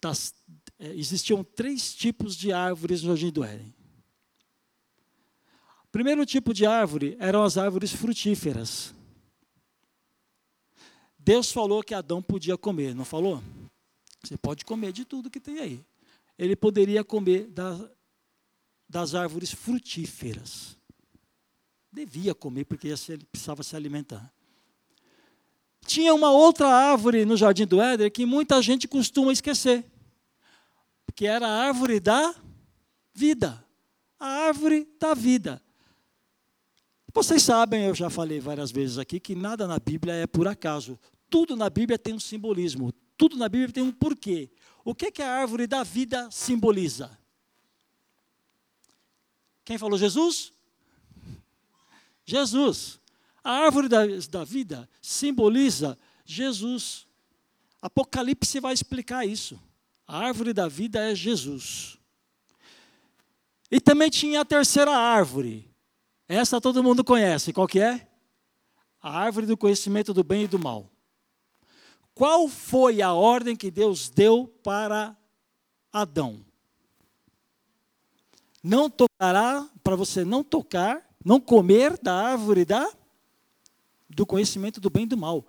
Das, 0.00 0.34
é, 0.78 0.94
existiam 0.94 1.44
três 1.44 1.94
tipos 1.94 2.36
de 2.36 2.52
árvores 2.52 3.02
no 3.02 3.16
jardim 3.16 3.32
do 3.32 3.44
Éden. 3.44 3.74
O 5.84 5.88
primeiro 5.92 6.24
tipo 6.24 6.52
de 6.54 6.66
árvore 6.66 7.16
eram 7.20 7.42
as 7.42 7.56
árvores 7.56 7.92
frutíferas. 7.92 8.94
Deus 11.18 11.52
falou 11.52 11.82
que 11.82 11.94
Adão 11.94 12.20
podia 12.20 12.58
comer, 12.58 12.94
não 12.94 13.04
falou? 13.04 13.42
Você 14.22 14.36
pode 14.36 14.64
comer 14.64 14.92
de 14.92 15.04
tudo 15.04 15.30
que 15.30 15.40
tem 15.40 15.58
aí. 15.58 15.84
Ele 16.38 16.56
poderia 16.56 17.04
comer 17.04 17.46
da, 17.48 17.78
das 18.92 19.14
árvores 19.14 19.50
frutíferas. 19.50 20.76
Devia 21.90 22.34
comer, 22.34 22.66
porque 22.66 22.92
precisava 23.30 23.62
se 23.62 23.74
alimentar. 23.74 24.30
Tinha 25.86 26.14
uma 26.14 26.30
outra 26.30 26.68
árvore 26.68 27.24
no 27.24 27.34
jardim 27.34 27.66
do 27.66 27.80
Éden 27.80 28.10
que 28.10 28.26
muita 28.26 28.60
gente 28.60 28.86
costuma 28.86 29.32
esquecer, 29.32 29.84
que 31.14 31.26
era 31.26 31.48
a 31.48 31.66
árvore 31.66 31.98
da 31.98 32.34
vida. 33.14 33.64
A 34.20 34.26
árvore 34.26 34.86
da 35.00 35.14
vida. 35.14 35.60
Vocês 37.14 37.42
sabem, 37.42 37.86
eu 37.86 37.94
já 37.94 38.10
falei 38.10 38.40
várias 38.40 38.70
vezes 38.70 38.98
aqui, 38.98 39.18
que 39.18 39.34
nada 39.34 39.66
na 39.66 39.78
Bíblia 39.78 40.14
é 40.14 40.26
por 40.26 40.46
acaso. 40.46 40.98
Tudo 41.30 41.56
na 41.56 41.70
Bíblia 41.70 41.98
tem 41.98 42.12
um 42.12 42.20
simbolismo. 42.20 42.92
Tudo 43.16 43.36
na 43.36 43.48
Bíblia 43.48 43.72
tem 43.72 43.82
um 43.82 43.92
porquê. 43.92 44.50
O 44.84 44.94
que, 44.94 45.10
que 45.10 45.22
a 45.22 45.30
árvore 45.30 45.66
da 45.66 45.82
vida 45.82 46.30
simboliza? 46.30 47.21
Quem 49.64 49.78
falou 49.78 49.98
Jesus? 49.98 50.52
Jesus. 52.24 53.00
A 53.44 53.52
árvore 53.52 53.88
da, 53.88 54.00
da 54.30 54.44
vida 54.44 54.88
simboliza 55.00 55.98
Jesus. 56.24 57.06
Apocalipse 57.80 58.60
vai 58.60 58.72
explicar 58.72 59.26
isso. 59.26 59.60
A 60.06 60.18
árvore 60.18 60.52
da 60.52 60.68
vida 60.68 61.00
é 61.10 61.14
Jesus. 61.14 61.98
E 63.70 63.80
também 63.80 64.10
tinha 64.10 64.42
a 64.42 64.44
terceira 64.44 64.94
árvore. 64.94 65.68
Essa 66.28 66.60
todo 66.60 66.82
mundo 66.82 67.02
conhece. 67.02 67.52
Qual 67.52 67.66
que 67.66 67.80
é? 67.80 68.06
A 69.00 69.18
árvore 69.18 69.46
do 69.46 69.56
conhecimento 69.56 70.14
do 70.14 70.22
bem 70.22 70.44
e 70.44 70.48
do 70.48 70.58
mal. 70.58 70.90
Qual 72.14 72.46
foi 72.46 73.00
a 73.00 73.12
ordem 73.12 73.56
que 73.56 73.70
Deus 73.70 74.08
deu 74.08 74.46
para 74.62 75.16
Adão? 75.90 76.44
Não 78.62 78.88
tocará, 78.88 79.68
para 79.82 79.96
você 79.96 80.24
não 80.24 80.44
tocar, 80.44 81.02
não 81.24 81.40
comer 81.40 81.98
da 81.98 82.14
árvore 82.14 82.64
da 82.64 82.90
do 84.08 84.26
conhecimento 84.26 84.80
do 84.80 84.90
bem 84.90 85.04
e 85.04 85.06
do 85.06 85.16
mal. 85.16 85.46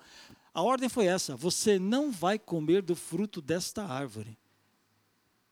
A 0.54 0.62
ordem 0.62 0.90
foi 0.90 1.06
essa: 1.06 1.36
você 1.36 1.78
não 1.78 2.12
vai 2.12 2.40
comer 2.40 2.82
do 2.82 2.96
fruto 2.96 3.42
desta 3.42 3.84
árvore, 3.84 4.38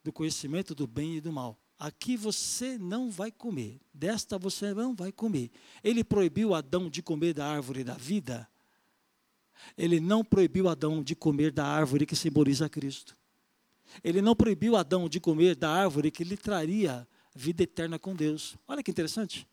do 0.04 0.12
conhecimento 0.12 0.74
do 0.74 0.88
bem 0.88 1.18
e 1.18 1.22
do 1.22 1.32
mal. 1.32 1.58
Aqui 1.78 2.16
você 2.16 2.78
não 2.78 3.10
vai 3.10 3.32
comer, 3.32 3.82
desta 3.92 4.38
você 4.38 4.74
não 4.74 4.96
vai 4.96 5.12
comer. 5.12 5.50
Ele 5.84 6.04
proibiu 6.04 6.54
Adão 6.54 6.90
de 6.90 7.02
comer 7.02 7.34
da 7.34 7.48
árvore 7.48 7.84
da 7.84 7.96
vida. 7.96 8.48
Ele 9.78 10.00
não 10.00 10.24
proibiu 10.24 10.70
Adão 10.70 11.04
de 11.04 11.16
comer 11.16 11.52
da 11.52 11.66
árvore 11.66 12.06
que 12.06 12.16
simboliza 12.16 12.70
Cristo. 12.70 13.18
Ele 14.04 14.22
não 14.22 14.36
proibiu 14.36 14.76
Adão 14.76 15.10
de 15.10 15.20
comer 15.20 15.56
da 15.56 15.72
árvore 15.72 16.12
que 16.12 16.24
lhe 16.24 16.38
traria 16.38 17.08
vida 17.36 17.64
eterna 17.64 17.98
com 17.98 18.16
Deus. 18.16 18.56
Olha 18.68 18.84
que 18.84 18.92
interessante. 18.92 19.48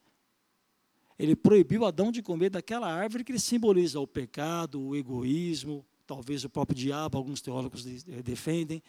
Ele 1.18 1.34
proibiu 1.34 1.84
Adão 1.84 2.12
de 2.12 2.22
comer 2.22 2.50
daquela 2.50 2.92
árvore 2.92 3.24
que 3.24 3.38
simboliza 3.38 3.98
o 3.98 4.06
pecado, 4.06 4.80
o 4.80 4.94
egoísmo, 4.94 5.84
talvez 6.06 6.44
o 6.44 6.48
próprio 6.48 6.76
diabo, 6.76 7.18
alguns 7.18 7.40
teólogos 7.40 7.84
defendem. 7.84 8.82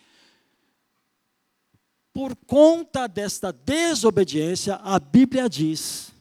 Por 2.14 2.36
conta 2.36 3.08
desta 3.08 3.52
desobediência, 3.52 4.76
a 4.76 5.00
Bíblia 5.00 5.50
diz. 5.50 6.14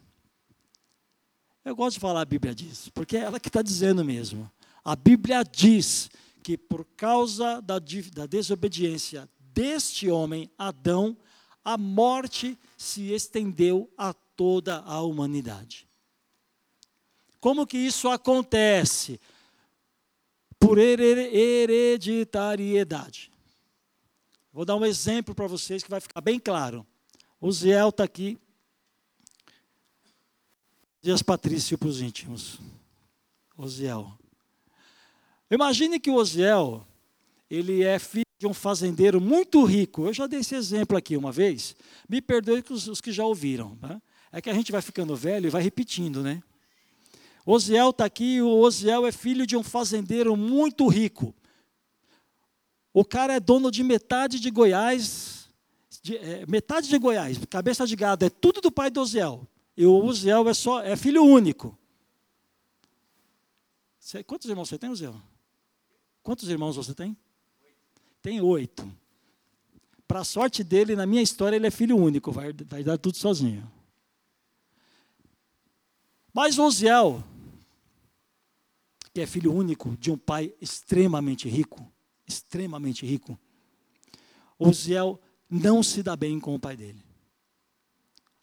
Eu 1.65 1.77
gosto 1.77 1.95
de 1.95 2.01
falar 2.01 2.23
a 2.23 2.25
Bíblia 2.25 2.55
diz, 2.55 2.89
porque 2.91 3.17
é 3.17 3.21
ela 3.21 3.39
que 3.39 3.49
está 3.49 3.61
dizendo 3.61 4.03
mesmo. 4.05 4.51
A 4.83 4.97
Bíblia 4.97 5.43
diz 5.45 6.11
que 6.43 6.57
por 6.57 6.87
causa 6.97 7.61
da, 7.61 7.79
da 7.79 8.27
desobediência 8.27 9.29
deste 9.39 10.09
homem, 10.09 10.51
Adão, 10.57 11.15
a 11.69 11.77
morte 11.77 12.59
se 12.79 13.13
estendeu 13.13 13.93
a 13.95 14.15
toda 14.15 14.79
a 14.79 15.03
humanidade. 15.03 15.87
Como 17.39 17.67
que 17.67 17.77
isso 17.77 18.09
acontece? 18.09 19.21
Por 20.59 20.79
hereditariedade. 20.79 23.31
Vou 24.51 24.65
dar 24.65 24.77
um 24.77 24.87
exemplo 24.87 25.35
para 25.35 25.47
vocês 25.47 25.85
que 25.85 25.91
vai 25.91 26.01
ficar 26.01 26.23
bem 26.23 26.41
claro. 26.41 26.87
O 27.39 27.53
Ziel 27.53 27.91
está 27.91 28.05
aqui. 28.05 28.39
Dias 31.03 31.23
Patrício 31.23 31.77
para 31.77 31.89
os 31.89 32.01
íntimos. 32.01 32.59
Oziel. 33.59 34.11
Imagine 35.51 36.01
que 36.01 36.11
o 36.11 36.15
Oziel, 36.15 36.87
ele 37.51 37.85
é 37.85 37.99
filho 37.99 38.28
de 38.39 38.47
um 38.47 38.55
fazendeiro 38.55 39.21
muito 39.21 39.65
rico. 39.65 40.07
Eu 40.07 40.15
já 40.15 40.27
dei 40.27 40.41
esse 40.41 40.55
exemplo 40.55 40.97
aqui 40.97 41.17
uma 41.17 41.33
vez. 41.33 41.75
Me 42.09 42.23
perdoe 42.23 42.65
os, 42.71 42.87
os 42.87 43.01
que 43.01 43.11
já 43.11 43.25
ouviram. 43.25 43.77
Né? 43.83 44.01
É 44.31 44.41
que 44.41 44.49
a 44.49 44.55
gente 44.55 44.71
vai 44.71 44.81
ficando 44.81 45.17
velho 45.17 45.49
e 45.49 45.51
vai 45.51 45.61
repetindo, 45.61 46.23
né? 46.23 46.41
Osiel 47.45 47.91
está 47.91 48.05
aqui. 48.05 48.41
O 48.41 48.59
Osiel 48.59 49.07
é 49.07 49.13
filho 49.13 49.47
de 49.47 49.57
um 49.57 49.63
fazendeiro 49.63 50.37
muito 50.37 50.87
rico. 50.87 51.35
O 52.93 53.05
cara 53.05 53.35
é 53.35 53.41
dono 53.41 53.71
de 53.71 53.83
metade 53.83 54.39
de 54.39 54.51
Goiás, 54.51 55.49
de, 56.03 56.17
é, 56.17 56.47
metade 56.47 56.89
de 56.89 56.99
Goiás, 56.99 57.39
cabeça 57.51 57.87
de 57.87 57.95
gado, 57.95 58.25
é 58.25 58.31
tudo 58.31 58.61
do 58.61 58.73
pai 58.73 58.91
do 58.91 59.01
Osiel. 59.01 59.47
E 59.77 59.87
o 59.87 60.05
Osiel 60.05 60.49
é 60.49 60.55
só 60.55 60.81
é 60.81 60.97
filho 60.97 61.23
único. 61.23 61.79
Quantos 64.27 64.49
irmãos 64.49 64.69
você 64.69 64.79
tem, 64.79 64.91
Osiel? 64.91 65.15
Quantos 66.23 66.49
irmãos 66.49 66.77
você 66.77 66.95
tem? 66.95 67.17
Tem 68.23 68.41
oito. 68.41 68.91
Para 70.07 70.21
a 70.21 70.25
sorte 70.25 70.65
dele, 70.65 70.97
na 70.97 71.07
minha 71.07 71.23
história, 71.23 71.57
ele 71.57 71.67
é 71.67 71.71
filho 71.71 71.97
único, 71.97 72.33
vai, 72.33 72.53
vai 72.53 72.83
dar 72.83 72.97
tudo 72.99 73.17
sozinho. 73.17 73.71
Mas 76.33 76.59
Osiel, 76.59 77.23
que 79.13 79.21
é 79.21 79.27
filho 79.27 79.53
único 79.53 79.97
de 79.97 80.11
um 80.11 80.17
pai 80.17 80.55
extremamente 80.61 81.49
rico, 81.49 81.91
extremamente 82.27 83.05
rico, 83.05 83.39
Osiel 84.59 85.21
não 85.49 85.83
se 85.83 86.03
dá 86.03 86.17
bem 86.17 86.39
com 86.41 86.55
o 86.55 86.59
pai 86.59 86.77
dele. 86.77 87.03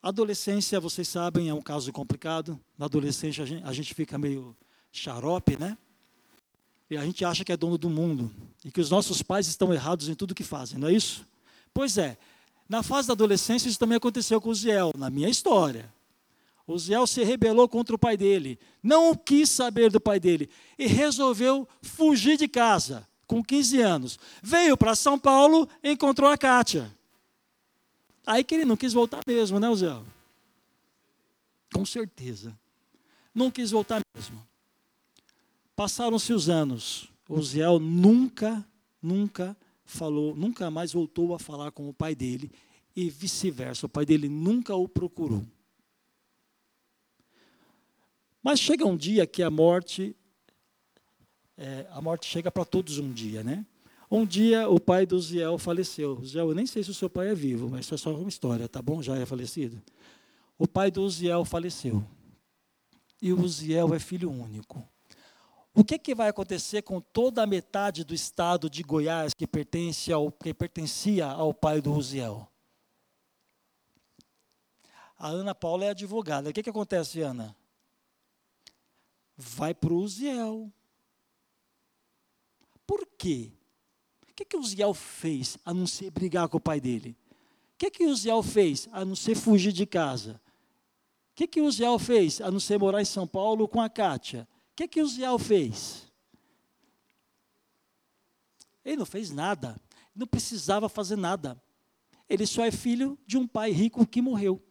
Adolescência, 0.01 0.79
vocês 0.79 1.07
sabem, 1.07 1.49
é 1.49 1.53
um 1.53 1.61
caso 1.61 1.91
complicado. 1.91 2.59
Na 2.77 2.85
adolescência 2.85 3.43
a 3.43 3.47
gente, 3.47 3.63
a 3.63 3.73
gente 3.73 3.93
fica 3.93 4.17
meio 4.17 4.55
xarope, 4.91 5.57
né? 5.57 5.77
E 6.89 6.97
a 6.97 7.03
gente 7.03 7.25
acha 7.25 7.43
que 7.43 7.51
é 7.51 7.57
dono 7.57 7.77
do 7.77 7.89
mundo 7.89 8.31
e 8.63 8.71
que 8.71 8.79
os 8.79 8.89
nossos 8.89 9.21
pais 9.21 9.47
estão 9.47 9.73
errados 9.73 10.07
em 10.07 10.13
tudo 10.13 10.35
que 10.35 10.43
fazem, 10.43 10.77
não 10.77 10.87
é 10.87 10.93
isso? 10.93 11.25
Pois 11.73 11.97
é, 11.97 12.17
na 12.69 12.83
fase 12.83 13.07
da 13.07 13.13
adolescência 13.13 13.67
isso 13.67 13.79
também 13.79 13.97
aconteceu 13.97 14.39
com 14.39 14.49
o 14.49 14.55
Ziel, 14.55 14.91
na 14.97 15.09
minha 15.09 15.29
história. 15.29 15.93
O 16.67 16.77
Ziel 16.77 17.05
se 17.05 17.23
rebelou 17.23 17.67
contra 17.67 17.95
o 17.95 17.99
pai 17.99 18.17
dele, 18.17 18.59
não 18.81 19.15
quis 19.15 19.49
saber 19.49 19.91
do 19.91 19.99
pai 19.99 20.19
dele 20.19 20.49
e 20.77 20.87
resolveu 20.87 21.67
fugir 21.81 22.37
de 22.37 22.47
casa 22.47 23.07
com 23.27 23.43
15 23.43 23.81
anos. 23.81 24.19
Veio 24.41 24.75
para 24.75 24.95
São 24.95 25.17
Paulo 25.17 25.67
e 25.83 25.91
encontrou 25.91 26.29
a 26.29 26.37
Kátia. 26.37 26.91
Aí 28.25 28.43
que 28.43 28.55
ele 28.55 28.65
não 28.65 28.75
quis 28.75 28.93
voltar 28.93 29.21
mesmo, 29.27 29.59
né, 29.59 29.73
Ziel? 29.75 30.03
Com 31.71 31.85
certeza. 31.85 32.57
Não 33.33 33.51
quis 33.51 33.69
voltar 33.69 34.01
mesmo. 34.15 34.45
Passaram-se 35.75 36.31
os 36.31 36.49
anos. 36.49 37.09
Osiel 37.27 37.79
nunca, 37.79 38.65
nunca 39.01 39.57
falou, 39.83 40.35
nunca 40.35 40.69
mais 40.71 40.93
voltou 40.93 41.33
a 41.33 41.39
falar 41.39 41.71
com 41.71 41.89
o 41.89 41.93
pai 41.93 42.15
dele 42.15 42.51
e 42.95 43.09
vice-versa. 43.09 43.85
O 43.85 43.89
pai 43.89 44.05
dele 44.05 44.29
nunca 44.29 44.75
o 44.75 44.87
procurou. 44.87 45.45
Mas 48.41 48.59
chega 48.59 48.85
um 48.85 48.95
dia 48.95 49.25
que 49.25 49.41
a 49.41 49.49
morte, 49.49 50.15
é, 51.57 51.87
a 51.89 51.99
morte 51.99 52.27
chega 52.27 52.51
para 52.51 52.63
todos 52.63 52.99
um 52.99 53.11
dia, 53.11 53.43
né? 53.43 53.65
Um 54.09 54.23
dia 54.23 54.69
o 54.69 54.79
pai 54.79 55.05
do 55.05 55.19
Ziel 55.19 55.57
faleceu. 55.57 56.23
Ziel, 56.23 56.49
eu 56.49 56.55
nem 56.55 56.67
sei 56.67 56.83
se 56.83 56.91
o 56.91 56.93
seu 56.93 57.09
pai 57.09 57.29
é 57.29 57.35
vivo, 57.35 57.69
mas 57.69 57.85
isso 57.85 57.95
é 57.95 57.97
só 57.97 58.15
uma 58.15 58.29
história, 58.29 58.69
tá 58.69 58.81
bom? 58.81 59.01
Já 59.01 59.17
é 59.17 59.25
falecido. 59.25 59.81
O 60.57 60.67
pai 60.67 60.91
do 60.91 61.01
Uziel 61.01 61.43
faleceu. 61.43 62.05
E 63.21 63.33
o 63.33 63.41
Uziel 63.41 63.93
é 63.93 63.99
filho 63.99 64.29
único. 64.29 64.87
O 65.77 65.83
que, 65.83 65.99
que 65.99 66.15
vai 66.15 66.29
acontecer 66.29 66.83
com 66.83 67.01
toda 67.01 67.43
a 67.43 67.45
metade 67.45 68.05
do 68.05 68.13
estado 68.13 68.69
de 68.69 68.81
Goiás 68.81 69.33
que, 69.33 69.45
pertence 69.45 70.09
ao, 70.09 70.31
que 70.31 70.53
pertencia 70.53 71.27
ao 71.27 71.53
pai 71.53 71.81
do 71.81 71.93
Uziel? 71.93 72.49
A 75.17 75.27
Ana 75.27 75.53
Paula 75.53 75.83
é 75.83 75.89
advogada. 75.89 76.49
O 76.49 76.53
que, 76.53 76.63
que 76.63 76.69
acontece, 76.69 77.19
Ana? 77.19 77.53
Vai 79.35 79.73
para 79.73 79.91
o 79.91 79.97
Uziel. 79.97 80.71
Por 82.87 83.05
quê? 83.17 83.51
O 84.29 84.33
que, 84.33 84.45
que 84.45 84.55
Uziel 84.55 84.93
fez 84.93 85.57
a 85.65 85.73
não 85.73 85.85
ser 85.85 86.09
brigar 86.09 86.47
com 86.47 86.55
o 86.55 86.61
pai 86.61 86.79
dele? 86.79 87.17
O 87.73 87.77
que, 87.77 87.91
que 87.91 88.05
Uziel 88.05 88.41
fez 88.41 88.87
a 88.93 89.03
não 89.03 89.15
ser 89.15 89.35
fugir 89.35 89.73
de 89.73 89.85
casa? 89.85 90.39
O 91.33 91.35
que, 91.35 91.47
que 91.47 91.59
Uziel 91.59 91.99
fez 91.99 92.39
a 92.39 92.49
não 92.49 92.61
ser 92.61 92.79
morar 92.79 93.01
em 93.01 93.05
São 93.05 93.27
Paulo 93.27 93.67
com 93.67 93.81
a 93.81 93.89
Kátia? 93.89 94.47
O 94.75 94.83
que, 94.83 94.89
que 94.89 95.01
Uziel 95.01 95.39
fez? 95.39 96.11
Ele 98.83 98.97
não 98.97 99.05
fez 99.05 99.31
nada, 99.31 99.79
não 100.13 100.27
precisava 100.27 100.89
fazer 100.89 101.15
nada. 101.15 101.63
Ele 102.27 102.45
só 102.45 102.65
é 102.65 102.71
filho 102.71 103.17
de 103.25 103.37
um 103.37 103.47
pai 103.47 103.71
rico 103.71 104.05
que 104.05 104.21
morreu. 104.21 104.61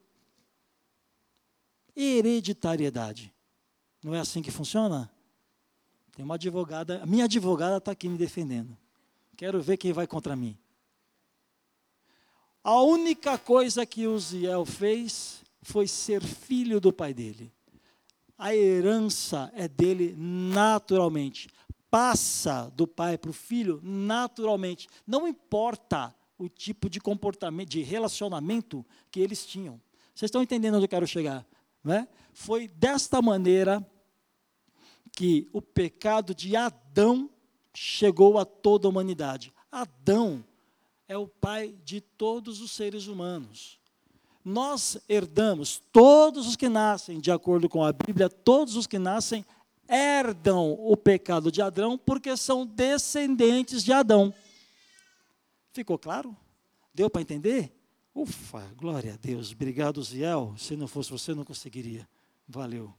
Hereditariedade. 1.97 3.33
Não 4.03 4.15
é 4.15 4.21
assim 4.21 4.43
que 4.43 4.51
funciona? 4.51 5.11
Tem 6.15 6.23
uma 6.23 6.35
advogada, 6.35 7.03
a 7.03 7.07
minha 7.07 7.25
advogada 7.25 7.79
está 7.79 7.93
aqui 7.93 8.07
me 8.07 8.19
defendendo. 8.19 8.77
Quero 9.39 9.63
ver 9.63 9.79
quem 9.79 9.95
vai 9.95 10.07
contra 10.07 10.37
mim. 10.37 10.55
A 12.63 12.79
única 12.83 13.39
coisa 13.39 13.87
que 13.87 14.07
Uziel 14.07 14.67
fez 14.67 15.43
foi 15.63 15.89
ser 15.89 16.23
filho 16.23 16.79
do 16.79 16.93
pai 16.93 17.15
dele 17.15 17.51
a 18.37 18.55
herança 18.55 19.51
é 19.55 19.69
dele 19.69 20.15
naturalmente. 20.17 21.49
Passa 21.91 22.73
do 22.75 22.87
pai 22.87 23.17
para 23.17 23.31
o 23.31 23.35
filho 23.35 23.81
naturalmente. 23.83 24.89
Não 25.07 25.29
importa 25.29 26.15
o 26.37 26.49
tipo 26.49 26.91
de 26.91 27.01
comportamento, 27.01 27.69
de 27.69 27.83
relacionamento 27.83 28.85
que 29.11 29.21
eles 29.21 29.47
tinham. 29.47 29.81
Vocês 30.15 30.29
estão 30.29 30.43
entendendo 30.43 30.75
onde 30.75 30.85
eu 30.85 30.89
quero 30.89 31.07
chegar? 31.07 31.47
Né? 31.83 32.09
Foi 32.33 32.67
desta 32.67 33.23
maneira 33.23 33.87
que 35.13 35.49
o 35.53 35.63
pecado 35.63 36.35
de 36.35 36.57
Adão 36.57 37.31
chegou 37.73 38.39
a 38.39 38.45
toda 38.45 38.89
a 38.89 38.91
humanidade. 38.91 39.53
Adão 39.71 40.45
é 41.07 41.17
o 41.17 41.29
pai 41.29 41.77
de 41.85 42.01
todos 42.01 42.61
os 42.61 42.73
seres 42.73 43.07
humanos 43.07 43.79
nós 44.45 44.99
herdamos, 45.09 45.83
todos 45.91 46.47
os 46.47 46.57
que 46.57 46.69
nascem, 46.69 47.19
de 47.19 47.31
acordo 47.31 47.69
com 47.69 47.83
a 47.83 47.93
Bíblia, 47.93 48.29
todos 48.29 48.77
os 48.77 48.87
que 48.87 48.99
nascem 48.99 49.45
herdam 49.89 50.73
o 50.73 50.97
pecado 50.97 51.51
de 51.51 51.63
Adão, 51.63 51.97
porque 51.97 52.37
são 52.37 52.67
descendentes 52.67 53.83
de 53.83 53.93
Adão. 53.93 54.33
Ficou 55.73 55.99
claro? 55.99 56.37
Deu 56.93 57.09
para 57.09 57.23
entender? 57.23 57.73
Ufa, 58.15 58.61
glória 58.77 59.15
a 59.15 59.17
Deus. 59.17 59.51
Obrigado, 59.53 60.03
Ziel. 60.03 60.55
Se 60.57 60.77
não 60.77 60.87
fosse 60.87 61.11
você, 61.11 61.35
não 61.35 61.45
conseguiria. 61.45 62.09
Valeu. 62.47 62.95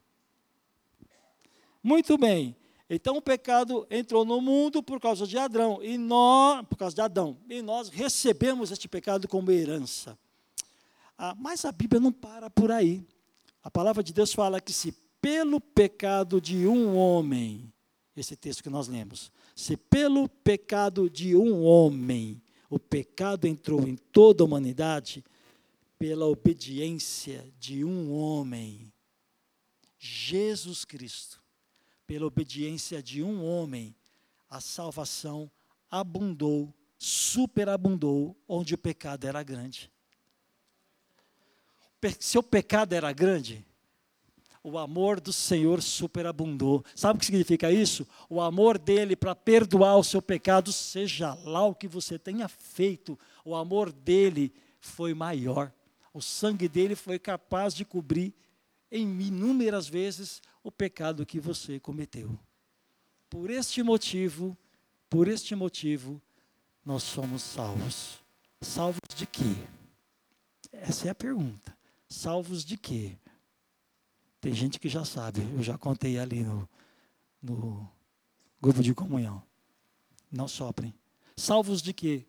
Muito 1.82 2.18
bem. 2.18 2.56
Então 2.90 3.18
o 3.18 3.22
pecado 3.22 3.88
entrou 3.90 4.26
no 4.26 4.42
mundo 4.42 4.84
por 4.84 5.00
causa 5.00 5.26
de 5.26 5.38
Adão 5.38 5.82
e 5.82 5.98
nós, 5.98 6.66
por 6.68 6.78
causa 6.78 6.96
de 6.96 7.02
Adão, 7.02 7.38
e 7.50 7.62
nós 7.62 7.90
recebemos 7.90 8.72
este 8.72 8.88
pecado 8.88 9.28
como 9.28 9.52
herança. 9.52 10.18
Ah, 11.18 11.36
mas 11.38 11.64
a 11.66 11.72
Bíblia 11.72 12.00
não 12.00 12.12
para 12.12 12.50
por 12.50 12.72
aí. 12.72 13.06
A 13.64 13.72
palavra 13.72 14.04
de 14.04 14.14
Deus 14.14 14.34
fala 14.34 14.60
que 14.60 14.74
se 14.74 14.92
pelo 15.22 15.60
pecado 15.60 16.40
de 16.40 16.68
um 16.68 16.96
homem, 16.96 17.74
esse 18.16 18.36
texto 18.36 18.62
que 18.62 18.70
nós 18.70 18.88
lemos, 18.88 19.32
se 19.56 19.76
pelo 19.76 20.30
pecado 20.30 21.10
de 21.10 21.36
um 21.36 21.64
homem 21.64 22.42
o 22.70 22.80
pecado 22.80 23.46
entrou 23.48 23.88
em 23.88 23.96
toda 23.96 24.44
a 24.44 24.46
humanidade, 24.46 25.24
pela 25.98 26.26
obediência 26.26 27.52
de 27.58 27.86
um 27.86 28.12
homem, 28.12 28.92
Jesus 29.98 30.84
Cristo, 30.84 31.42
pela 32.06 32.26
obediência 32.26 33.02
de 33.02 33.24
um 33.24 33.44
homem, 33.44 33.96
a 34.50 34.60
salvação 34.60 35.50
abundou, 35.90 36.74
superabundou 36.98 38.36
onde 38.48 38.74
o 38.74 38.78
pecado 38.78 39.26
era 39.26 39.42
grande 39.42 39.90
seu 42.20 42.44
pecado 42.44 42.94
era 42.94 43.12
grande, 43.12 43.66
o 44.66 44.80
amor 44.80 45.22
do 45.22 45.32
Senhor 45.32 45.80
superabundou. 45.80 46.84
Sabe 46.96 47.18
o 47.18 47.20
que 47.20 47.26
significa 47.28 47.72
isso? 47.72 48.08
O 48.28 48.42
amor 48.42 48.80
dele 48.80 49.16
para 49.16 49.36
perdoar 49.36 49.96
o 49.98 50.04
seu 50.04 50.24
pecado, 50.24 50.74
seja 50.74 51.36
lá 51.44 51.64
o 51.64 51.76
que 51.76 51.88
você 51.88 52.18
tenha 52.18 52.48
feito, 52.48 53.18
o 53.44 53.56
amor 53.56 53.92
dele 53.92 54.52
foi 54.80 55.14
maior. 55.14 55.72
O 56.12 56.20
sangue 56.20 56.68
dele 56.68 56.96
foi 56.96 57.20
capaz 57.20 57.76
de 57.76 57.86
cobrir 57.86 58.34
em 58.92 59.22
inúmeras 59.22 59.88
vezes 59.88 60.42
o 60.64 60.72
pecado 60.72 61.26
que 61.26 61.40
você 61.40 61.80
cometeu. 61.80 62.38
Por 63.30 63.52
este 63.52 63.84
motivo, 63.84 64.58
por 65.10 65.28
este 65.28 65.54
motivo, 65.54 66.20
nós 66.84 67.04
somos 67.04 67.44
salvos. 67.44 68.20
Salvos 68.62 69.02
de 69.16 69.28
quê? 69.28 69.44
Essa 70.72 71.08
é 71.08 71.12
a 71.12 71.16
pergunta. 71.16 71.75
Salvos 72.08 72.64
de 72.64 72.78
quê? 72.78 73.18
Tem 74.40 74.54
gente 74.54 74.80
que 74.80 74.88
já 74.88 75.04
sabe, 75.04 75.42
eu 75.56 75.64
já 75.64 75.78
contei 75.78 76.20
ali 76.20 76.44
no, 76.44 76.70
no 77.42 77.90
grupo 78.62 78.84
de 78.84 78.94
comunhão. 78.94 79.42
Não 80.32 80.48
soprem. 80.48 80.94
Salvos 81.36 81.82
de 81.82 81.94
quê? 81.94 82.26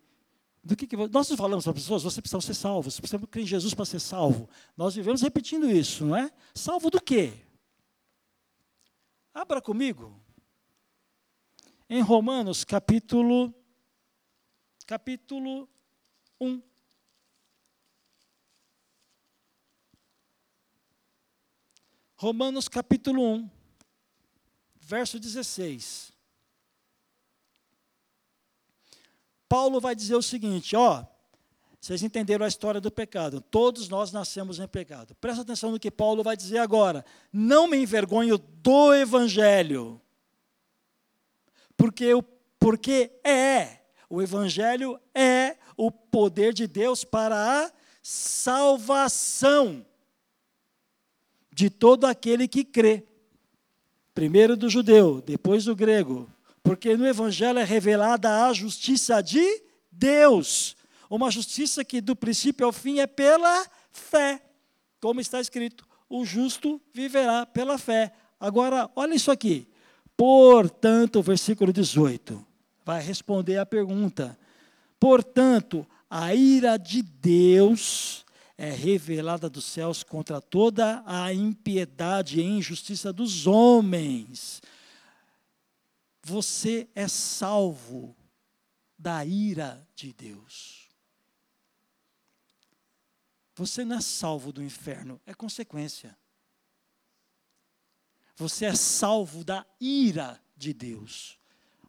Do 0.65 0.75
que, 0.75 0.87
que 0.87 0.97
nós 0.97 1.29
falamos 1.33 1.65
para 1.65 1.73
as 1.73 1.79
pessoas, 1.79 2.03
você 2.03 2.21
precisa 2.21 2.41
ser 2.41 2.55
salvo, 2.55 2.91
você 2.91 3.01
precisa 3.01 3.25
crer 3.27 3.45
em 3.45 3.47
Jesus 3.47 3.75
para 3.75 3.85
ser 3.85 4.01
salvo. 4.01 4.49
Nós 4.77 4.95
vivemos 4.95 5.23
repetindo 5.23 5.71
isso, 5.71 6.05
não 6.05 6.17
é? 6.17 6.33
Salvo 6.55 6.91
do 6.91 7.01
quê? 7.01 7.33
Abra 9.33 9.61
comigo. 9.61 10.19
Em 11.89 12.01
Romanos, 12.01 12.65
capítulo 12.65 13.55
capítulo 14.87 15.69
1. 16.41 16.63
Romanos 22.19 22.67
capítulo 22.67 23.23
1, 23.23 23.51
verso 24.81 25.21
16. 25.21 26.13
Paulo 29.47 29.79
vai 29.81 29.95
dizer 29.95 30.15
o 30.15 30.23
seguinte: 30.23 30.75
ó, 30.75 31.05
vocês 31.79 32.03
entenderam 32.03 32.47
a 32.47 32.49
história 32.49 32.81
do 32.81 32.91
pecado. 32.91 33.43
Todos 33.43 33.91
nós 33.91 34.13
nascemos 34.13 34.59
em 34.59 34.67
pecado. 34.67 35.15
Presta 35.17 35.43
atenção 35.43 35.71
no 35.71 35.79
que 35.79 35.91
Paulo 35.91 36.23
vai 36.23 36.39
dizer 36.39 36.57
agora. 36.57 37.05
Não 37.31 37.69
me 37.69 37.77
envergonho 37.77 38.39
do 38.39 38.95
evangelho. 38.95 40.01
Porque, 41.77 42.13
porque 42.59 43.21
é, 43.23 43.83
o 44.09 44.23
evangelho 44.23 44.99
é 45.15 45.59
o 45.77 45.91
poder 45.91 46.55
de 46.55 46.67
Deus 46.67 47.05
para 47.05 47.67
a 47.67 47.73
salvação 48.01 49.85
de 51.57 51.71
todo 51.71 52.05
aquele 52.05 52.47
que 52.47 52.63
crê. 52.63 53.03
Primeiro 54.15 54.57
do 54.57 54.69
judeu, 54.69 55.23
depois 55.25 55.65
do 55.65 55.75
grego. 55.75 56.31
Porque 56.63 56.97
no 56.97 57.07
evangelho 57.07 57.59
é 57.59 57.65
revelada 57.65 58.47
a 58.47 58.53
justiça 58.53 59.23
de 59.23 59.63
Deus 59.91 60.77
uma 61.09 61.31
justiça 61.31 61.85
que 61.85 62.01
do 62.01 62.17
princípio 62.17 62.67
ao 62.67 62.73
fim 62.73 62.99
é 62.99 63.07
pela 63.07 63.67
fé. 63.93 64.43
Como 65.01 65.21
está 65.21 65.41
escrito: 65.41 65.87
o 66.09 66.25
justo 66.25 66.81
viverá 66.93 67.47
pela 67.47 67.79
fé. 67.79 68.13
Agora, 68.39 68.91
olha 68.95 69.15
isso 69.15 69.31
aqui. 69.31 69.69
Portanto, 70.17 71.23
versículo 71.23 71.73
18 71.73 72.45
vai 72.85 73.03
responder 73.03 73.59
à 73.59 73.67
pergunta. 73.67 74.39
Portanto, 74.99 75.87
a 76.09 76.35
ira 76.35 76.77
de 76.77 77.03
Deus 77.03 78.25
é 78.59 78.71
revelada 78.71 79.51
dos 79.51 79.65
céus 79.65 80.03
contra 80.03 80.41
toda 80.41 81.03
a 81.07 81.33
impiedade 81.33 82.41
e 82.41 82.45
injustiça 82.45 83.13
dos 83.13 83.47
homens. 83.47 84.63
Você 86.23 86.89
é 86.95 87.07
salvo 87.07 88.17
da 88.99 89.25
ira 89.25 89.87
de 89.95 90.13
Deus. 90.13 90.89
Você 93.55 93.85
não 93.85 93.97
é 93.97 94.01
salvo 94.01 94.53
do 94.53 94.63
inferno, 94.63 95.21
é 95.27 95.35
consequência. 95.35 96.17
Você 98.37 98.67
é 98.67 98.75
salvo 98.75 99.45
da 99.45 99.67
ira 99.81 100.41
de 100.57 100.75
Deus. 100.75 101.39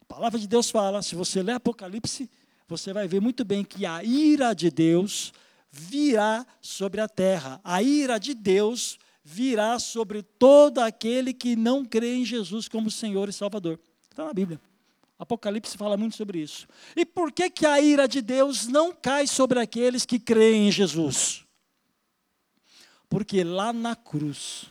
A 0.00 0.04
palavra 0.04 0.38
de 0.38 0.48
Deus 0.48 0.70
fala, 0.70 1.02
se 1.02 1.14
você 1.14 1.42
ler 1.42 1.52
Apocalipse, 1.52 2.30
você 2.66 2.92
vai 2.92 3.06
ver 3.06 3.20
muito 3.20 3.44
bem 3.44 3.64
que 3.64 3.84
a 3.84 4.02
ira 4.02 4.54
de 4.54 4.70
Deus 4.70 5.32
virá 5.70 6.46
sobre 6.60 7.00
a 7.00 7.08
terra. 7.08 7.60
A 7.62 7.82
ira 7.82 8.18
de 8.18 8.34
Deus 8.34 8.98
virá 9.22 9.78
sobre 9.78 10.22
todo 10.22 10.78
aquele 10.78 11.34
que 11.34 11.54
não 11.54 11.84
crê 11.84 12.14
em 12.14 12.24
Jesus 12.24 12.68
como 12.68 12.90
Senhor 12.90 13.28
e 13.28 13.32
Salvador. 13.32 13.78
Está 14.10 14.24
na 14.24 14.32
Bíblia. 14.32 14.60
Apocalipse 15.18 15.76
fala 15.76 15.96
muito 15.96 16.16
sobre 16.16 16.40
isso. 16.40 16.66
E 16.96 17.04
por 17.04 17.32
que, 17.32 17.50
que 17.50 17.66
a 17.66 17.80
ira 17.80 18.06
de 18.06 18.22
Deus 18.22 18.66
não 18.66 18.94
cai 18.94 19.26
sobre 19.26 19.58
aqueles 19.60 20.06
que 20.06 20.18
creem 20.18 20.68
em 20.68 20.72
Jesus? 20.72 21.44
Porque 23.08 23.42
lá 23.42 23.72
na 23.72 23.96
cruz, 23.96 24.66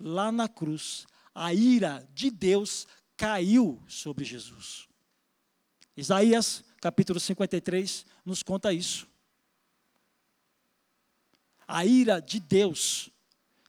lá 0.00 0.32
na 0.32 0.48
cruz, 0.48 1.06
a 1.34 1.54
ira 1.54 2.06
de 2.12 2.30
Deus 2.30 2.86
caiu 3.16 3.80
sobre 3.86 4.24
Jesus. 4.24 4.88
Isaías, 5.96 6.64
capítulo 6.80 7.18
53, 7.18 8.04
nos 8.24 8.42
conta 8.42 8.72
isso. 8.72 9.07
A 11.68 11.84
ira 11.84 12.20
de 12.20 12.40
Deus, 12.40 13.10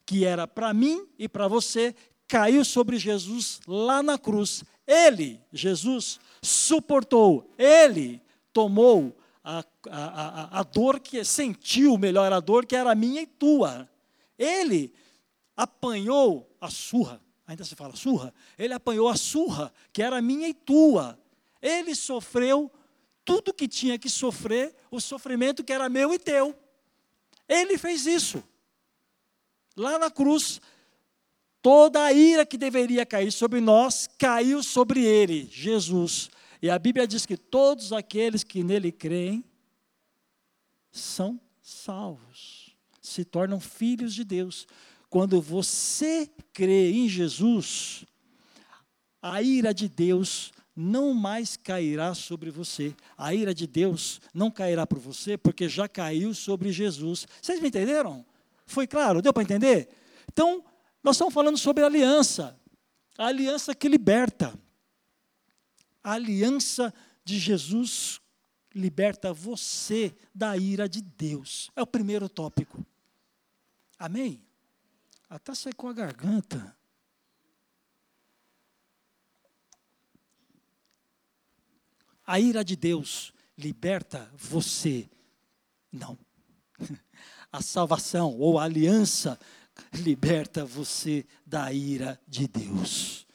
que 0.06 0.24
era 0.24 0.48
para 0.48 0.74
mim 0.74 1.06
e 1.16 1.28
para 1.28 1.46
você, 1.46 1.94
caiu 2.26 2.64
sobre 2.64 2.98
Jesus 2.98 3.60
lá 3.66 4.02
na 4.02 4.18
cruz. 4.18 4.64
Ele, 4.86 5.40
Jesus, 5.52 6.18
suportou, 6.42 7.52
ele 7.58 8.20
tomou 8.52 9.16
a, 9.44 9.64
a, 9.88 10.60
a, 10.60 10.62
dor 10.62 11.00
que 11.00 11.24
sentiu 11.24 11.96
melhor, 11.96 12.32
a 12.32 12.40
dor 12.40 12.66
que 12.66 12.74
era 12.76 12.94
minha 12.94 13.22
e 13.22 13.26
tua. 13.26 13.88
Ele 14.38 14.92
apanhou 15.56 16.50
a 16.60 16.70
surra, 16.70 17.20
ainda 17.46 17.64
se 17.64 17.74
fala 17.74 17.94
surra, 17.96 18.32
ele 18.58 18.72
apanhou 18.72 19.08
a 19.08 19.16
surra 19.16 19.72
que 19.92 20.02
era 20.02 20.20
minha 20.22 20.48
e 20.48 20.54
tua. 20.54 21.18
Ele 21.60 21.94
sofreu 21.94 22.70
tudo 23.24 23.52
que 23.52 23.68
tinha 23.68 23.98
que 23.98 24.08
sofrer, 24.08 24.74
o 24.90 25.00
sofrimento 25.00 25.62
que 25.62 25.72
era 25.72 25.88
meu 25.88 26.12
e 26.14 26.18
teu. 26.18 26.56
Ele 27.50 27.76
fez 27.76 28.06
isso. 28.06 28.44
Lá 29.76 29.98
na 29.98 30.08
cruz, 30.08 30.60
toda 31.60 32.04
a 32.04 32.12
ira 32.12 32.46
que 32.46 32.56
deveria 32.56 33.04
cair 33.04 33.32
sobre 33.32 33.60
nós 33.60 34.08
caiu 34.16 34.62
sobre 34.62 35.04
ele, 35.04 35.48
Jesus. 35.50 36.30
E 36.62 36.70
a 36.70 36.78
Bíblia 36.78 37.08
diz 37.08 37.26
que 37.26 37.36
todos 37.36 37.92
aqueles 37.92 38.44
que 38.44 38.62
nele 38.62 38.92
creem 38.92 39.44
são 40.92 41.40
salvos, 41.60 42.76
se 43.02 43.24
tornam 43.24 43.58
filhos 43.58 44.14
de 44.14 44.22
Deus. 44.22 44.68
Quando 45.08 45.40
você 45.40 46.30
crê 46.52 46.92
em 46.92 47.08
Jesus, 47.08 48.04
a 49.20 49.42
ira 49.42 49.74
de 49.74 49.88
Deus 49.88 50.52
não 50.74 51.12
mais 51.12 51.56
cairá 51.56 52.14
sobre 52.14 52.50
você. 52.50 52.94
A 53.16 53.34
ira 53.34 53.54
de 53.54 53.66
Deus 53.66 54.20
não 54.32 54.50
cairá 54.50 54.86
por 54.86 54.98
você, 54.98 55.36
porque 55.36 55.68
já 55.68 55.88
caiu 55.88 56.34
sobre 56.34 56.72
Jesus. 56.72 57.26
Vocês 57.40 57.60
me 57.60 57.68
entenderam? 57.68 58.24
Foi 58.66 58.86
claro? 58.86 59.20
Deu 59.20 59.32
para 59.32 59.42
entender? 59.42 59.88
Então, 60.32 60.64
nós 61.02 61.16
estamos 61.16 61.34
falando 61.34 61.58
sobre 61.58 61.84
aliança. 61.84 62.58
A 63.18 63.26
aliança 63.26 63.74
que 63.74 63.88
liberta. 63.88 64.54
A 66.02 66.12
aliança 66.12 66.94
de 67.24 67.38
Jesus 67.38 68.20
liberta 68.74 69.32
você 69.32 70.14
da 70.34 70.56
ira 70.56 70.88
de 70.88 71.02
Deus. 71.02 71.70
É 71.74 71.82
o 71.82 71.86
primeiro 71.86 72.28
tópico. 72.28 72.84
Amém? 73.98 74.42
Até 75.28 75.54
secou 75.54 75.90
a 75.90 75.92
garganta. 75.92 76.76
A 82.30 82.38
ira 82.38 82.64
de 82.64 82.76
Deus 82.76 83.32
liberta 83.58 84.30
você. 84.36 85.10
Não. 85.90 86.16
A 87.50 87.60
salvação 87.60 88.38
ou 88.38 88.56
a 88.56 88.62
aliança 88.62 89.36
liberta 89.92 90.64
você 90.64 91.26
da 91.44 91.72
ira 91.72 92.20
de 92.28 92.46
Deus. 92.46 93.26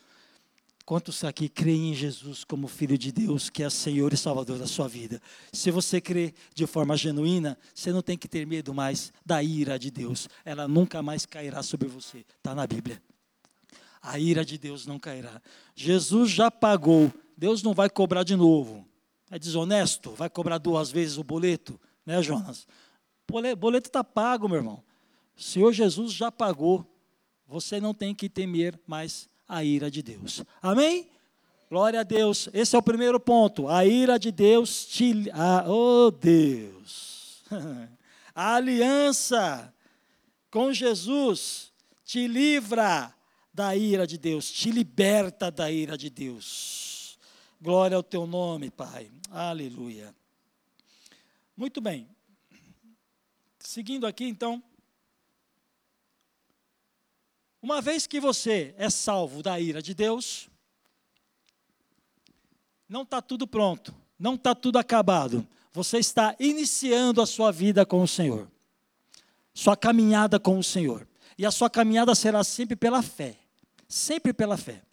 Quantos 0.86 1.26
aqui 1.26 1.50
creem 1.50 1.92
em 1.92 1.94
Jesus 1.94 2.46
como 2.46 2.70
Filho 2.70 2.98
de 2.98 3.12
Deus, 3.12 3.50
que 3.50 3.64
é 3.64 3.70
Senhor 3.70 4.14
e 4.14 4.18
Salvador 4.18 4.58
da 4.58 4.66
sua 4.66 4.88
vida? 4.88 5.22
Se 5.52 5.70
você 5.72 6.00
crê 6.00 6.34
de 6.54 6.66
forma 6.66 6.96
genuína, 6.96 7.58
você 7.74 7.92
não 7.92 8.02
tem 8.02 8.18
que 8.18 8.30
ter 8.30 8.48
medo 8.48 8.74
mais 8.74 9.12
da 9.26 9.44
ira 9.44 9.78
de 9.78 9.92
Deus. 9.92 10.30
Ela 10.46 10.70
nunca 10.70 11.04
mais 11.04 11.26
cairá 11.26 11.62
sobre 11.62 11.90
você. 11.90 12.20
Está 12.38 12.56
na 12.56 12.66
Bíblia. 12.66 13.04
A 14.02 14.18
ira 14.18 14.46
de 14.46 14.58
Deus 14.58 14.86
não 14.86 14.98
cairá. 14.98 15.42
Jesus 15.76 16.32
já 16.32 16.50
pagou. 16.50 17.12
Deus 17.38 17.62
não 17.62 17.74
vai 17.74 17.90
cobrar 17.90 18.24
de 18.24 18.36
novo. 18.36 18.86
É 19.30 19.40
desonesto? 19.40 20.12
Vai 20.12 20.30
cobrar 20.30 20.58
duas 20.58 20.92
vezes 20.92 21.18
o 21.18 21.24
boleto? 21.24 21.80
Né, 22.06 22.22
Jonas? 22.22 22.68
Boleto 23.58 23.90
está 23.90 24.04
pago, 24.04 24.48
meu 24.48 24.58
irmão. 24.58 24.84
O 25.36 25.42
Senhor 25.42 25.74
Jesus 25.74 26.14
já 26.14 26.32
pagou. 26.32 26.86
Você 27.48 27.80
não 27.80 27.94
tem 27.94 28.14
que 28.14 28.30
temer 28.30 28.80
mais 28.88 29.28
a 29.48 29.64
ira 29.64 29.90
de 29.90 30.02
Deus. 30.02 30.44
Amém? 30.62 31.10
Glória 31.70 32.02
a 32.02 32.04
Deus. 32.04 32.48
Esse 32.54 32.76
é 32.76 32.80
o 32.80 32.84
primeiro 32.84 33.20
ponto. 33.20 33.68
A 33.68 33.86
ira 33.86 34.18
de 34.18 34.32
Deus 34.32 34.86
te. 34.86 35.30
Ah, 35.34 35.66
oh 35.68 36.12
Deus. 36.12 37.44
A 38.36 38.56
aliança 38.56 39.74
com 40.52 40.74
Jesus 40.74 41.72
te 42.04 42.28
livra 42.28 43.14
da 43.54 43.74
ira 43.76 44.06
de 44.06 44.18
Deus, 44.18 44.52
te 44.52 44.70
liberta 44.70 45.50
da 45.50 45.72
ira 45.72 45.98
de 45.98 46.10
Deus. 46.10 46.95
Glória 47.62 47.98
ao 47.98 48.04
teu 48.04 48.28
nome, 48.28 48.70
Pai. 48.70 49.10
Aleluia. 49.32 50.14
Muito 51.56 51.80
bem. 51.80 52.08
Seguindo 53.60 54.06
aqui, 54.06 54.26
então. 54.26 54.62
Uma 57.62 57.82
vez 57.82 58.06
que 58.06 58.20
você 58.20 58.76
é 58.78 58.90
salvo 58.90 59.42
da 59.42 59.60
ira 59.60 59.82
de 59.82 59.94
Deus, 59.94 60.50
não 62.88 63.02
está 63.02 63.22
tudo 63.22 63.48
pronto, 63.48 63.96
não 64.20 64.36
está 64.36 64.54
tudo 64.54 64.78
acabado. 64.78 65.48
Você 65.74 65.98
está 65.98 66.36
iniciando 66.40 67.22
a 67.22 67.26
sua 67.26 67.52
vida 67.52 67.86
com 67.86 68.04
o 68.04 68.08
Senhor, 68.08 68.48
sua 69.54 69.76
caminhada 69.76 70.40
com 70.40 70.60
o 70.60 70.64
Senhor. 70.64 71.08
E 71.38 71.46
a 71.46 71.52
sua 71.52 71.70
caminhada 71.70 72.14
será 72.14 72.44
sempre 72.44 72.76
pela 72.76 73.02
fé, 73.02 73.36
sempre 73.88 74.32
pela 74.32 74.58
fé. 74.58 74.85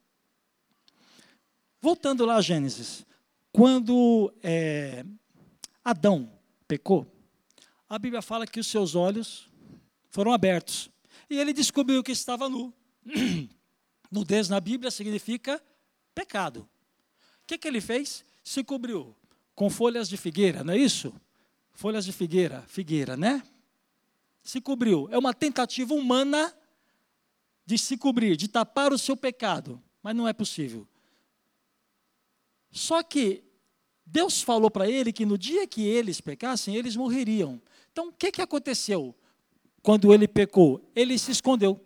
Voltando 1.85 2.25
lá 2.25 2.37
a 2.37 2.41
Gênesis, 2.41 3.05
quando 3.51 4.33
é, 4.41 5.05
Adão 5.85 6.31
pecou, 6.69 7.13
a 7.89 7.99
Bíblia 7.99 8.23
fala 8.23 8.47
que 8.47 8.61
os 8.61 8.69
seus 8.69 8.95
olhos 8.95 9.51
foram 10.09 10.33
abertos 10.33 10.89
e 11.29 11.37
ele 11.37 11.53
descobriu 11.53 12.01
que 12.01 12.13
estava 12.13 12.49
nu. 12.49 12.73
Nudez 14.13 14.49
na 14.49 14.61
Bíblia 14.61 14.93
significa 14.93 15.61
pecado. 16.15 16.61
O 16.61 17.47
que, 17.49 17.59
que 17.59 17.67
ele 17.67 17.81
fez? 17.81 18.25
Se 18.45 18.63
cobriu 18.63 19.13
com 19.53 19.69
folhas 19.69 20.09
de 20.09 20.17
figueira, 20.17 20.63
não 20.63 20.75
é 20.75 20.79
isso? 20.79 21.13
Folhas 21.73 22.05
de 22.05 22.13
figueira, 22.13 22.63
figueira, 22.69 23.17
né? 23.17 23.43
Se 24.41 24.61
cobriu. 24.61 25.09
É 25.11 25.19
uma 25.19 25.35
tentativa 25.35 25.95
humana 25.95 26.57
de 27.67 27.77
se 27.77 27.97
cobrir, 27.97 28.37
de 28.37 28.47
tapar 28.47 28.93
o 28.93 28.99
seu 28.99 29.17
pecado, 29.17 29.83
mas 30.01 30.15
não 30.15 30.29
é 30.29 30.33
possível. 30.33 30.87
Só 32.73 33.03
que 33.03 33.45
Deus 34.05 34.43
falou 34.43 34.71
para 34.71 34.89
ele 34.89 35.13
que 35.13 35.27
no 35.27 35.37
dia 35.37 35.67
que 35.67 35.87
eles 35.87 36.21
pecassem, 36.21 36.75
eles 36.75 36.97
morreriam. 36.97 37.61
Então, 37.93 38.09
o 38.09 38.13
que, 38.13 38.33
que 38.33 38.41
aconteceu 38.41 39.15
quando 39.83 40.13
ele 40.13 40.27
pecou? 40.27 40.91
Ele 40.97 41.19
se 41.19 41.31
escondeu. 41.31 41.79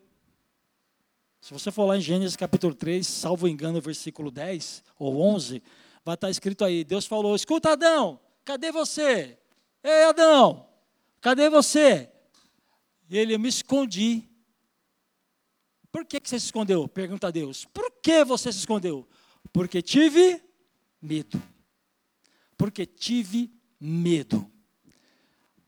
Se 1.41 1.53
você 1.53 1.71
for 1.71 1.85
lá 1.85 1.97
em 1.97 2.01
Gênesis 2.01 2.37
capítulo 2.37 2.75
3, 2.75 3.07
salvo 3.07 3.49
engano, 3.49 3.81
versículo 3.81 4.31
10 4.31 4.83
ou 4.99 5.21
11, 5.21 5.63
vai 6.05 6.15
estar 6.15 6.31
escrito 6.31 6.65
aí: 6.65 6.85
Deus 6.85 7.07
falou: 7.07 7.35
Escuta, 7.35 7.73
Adão, 7.73 8.21
cadê 8.45 8.71
você? 8.71 9.39
Ei, 9.83 10.05
Adão, 10.05 10.67
cadê 11.21 11.51
você? 11.51 12.11
E 13.09 13.19
ele, 13.19 13.35
eu 13.35 13.39
me 13.39 13.49
escondi. 13.49 14.29
Por 15.93 16.05
que, 16.05 16.21
que 16.21 16.29
você 16.29 16.39
se 16.39 16.47
escondeu? 16.47 16.87
Pergunta 16.89 17.29
a 17.29 17.31
Deus. 17.31 17.65
Por 17.65 17.91
que 18.03 18.25
você 18.25 18.53
se 18.53 18.59
escondeu? 18.59 19.07
Porque 19.53 19.81
tive 19.81 20.43
medo. 21.07 21.41
Porque 22.59 22.85
tive 22.85 23.51
medo. 23.81 24.51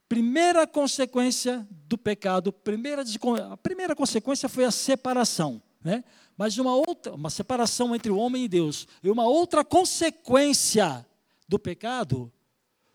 Primeira 0.07 0.65
consequência 0.65 1.67
do 1.87 1.97
pecado, 1.97 2.51
primeira, 2.51 3.03
a 3.51 3.57
primeira 3.57 3.95
consequência 3.95 4.49
foi 4.49 4.65
a 4.65 4.71
separação. 4.71 5.61
Né? 5.83 6.03
Mas 6.35 6.57
uma 6.57 6.75
outra, 6.75 7.13
uma 7.13 7.29
separação 7.29 7.95
entre 7.95 8.11
o 8.11 8.17
homem 8.17 8.45
e 8.45 8.47
Deus. 8.47 8.87
E 9.03 9.09
uma 9.09 9.25
outra 9.25 9.63
consequência 9.63 11.05
do 11.47 11.59
pecado 11.59 12.31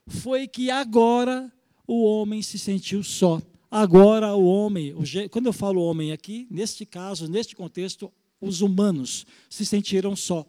foi 0.07 0.47
que 0.47 0.71
agora 0.71 1.53
o 1.87 2.05
homem 2.05 2.43
se 2.43 2.59
sentiu 2.59 3.03
só. 3.03 3.41
Agora 3.71 4.35
o 4.35 4.45
homem, 4.45 4.95
quando 5.31 5.47
eu 5.47 5.53
falo 5.53 5.83
homem 5.83 6.13
aqui, 6.13 6.47
neste 6.51 6.85
caso, 6.87 7.29
neste 7.29 7.57
contexto, 7.57 8.13
os 8.41 8.61
humanos 8.61 9.27
se 9.49 9.65
sentiram 9.65 10.15
só. 10.15 10.47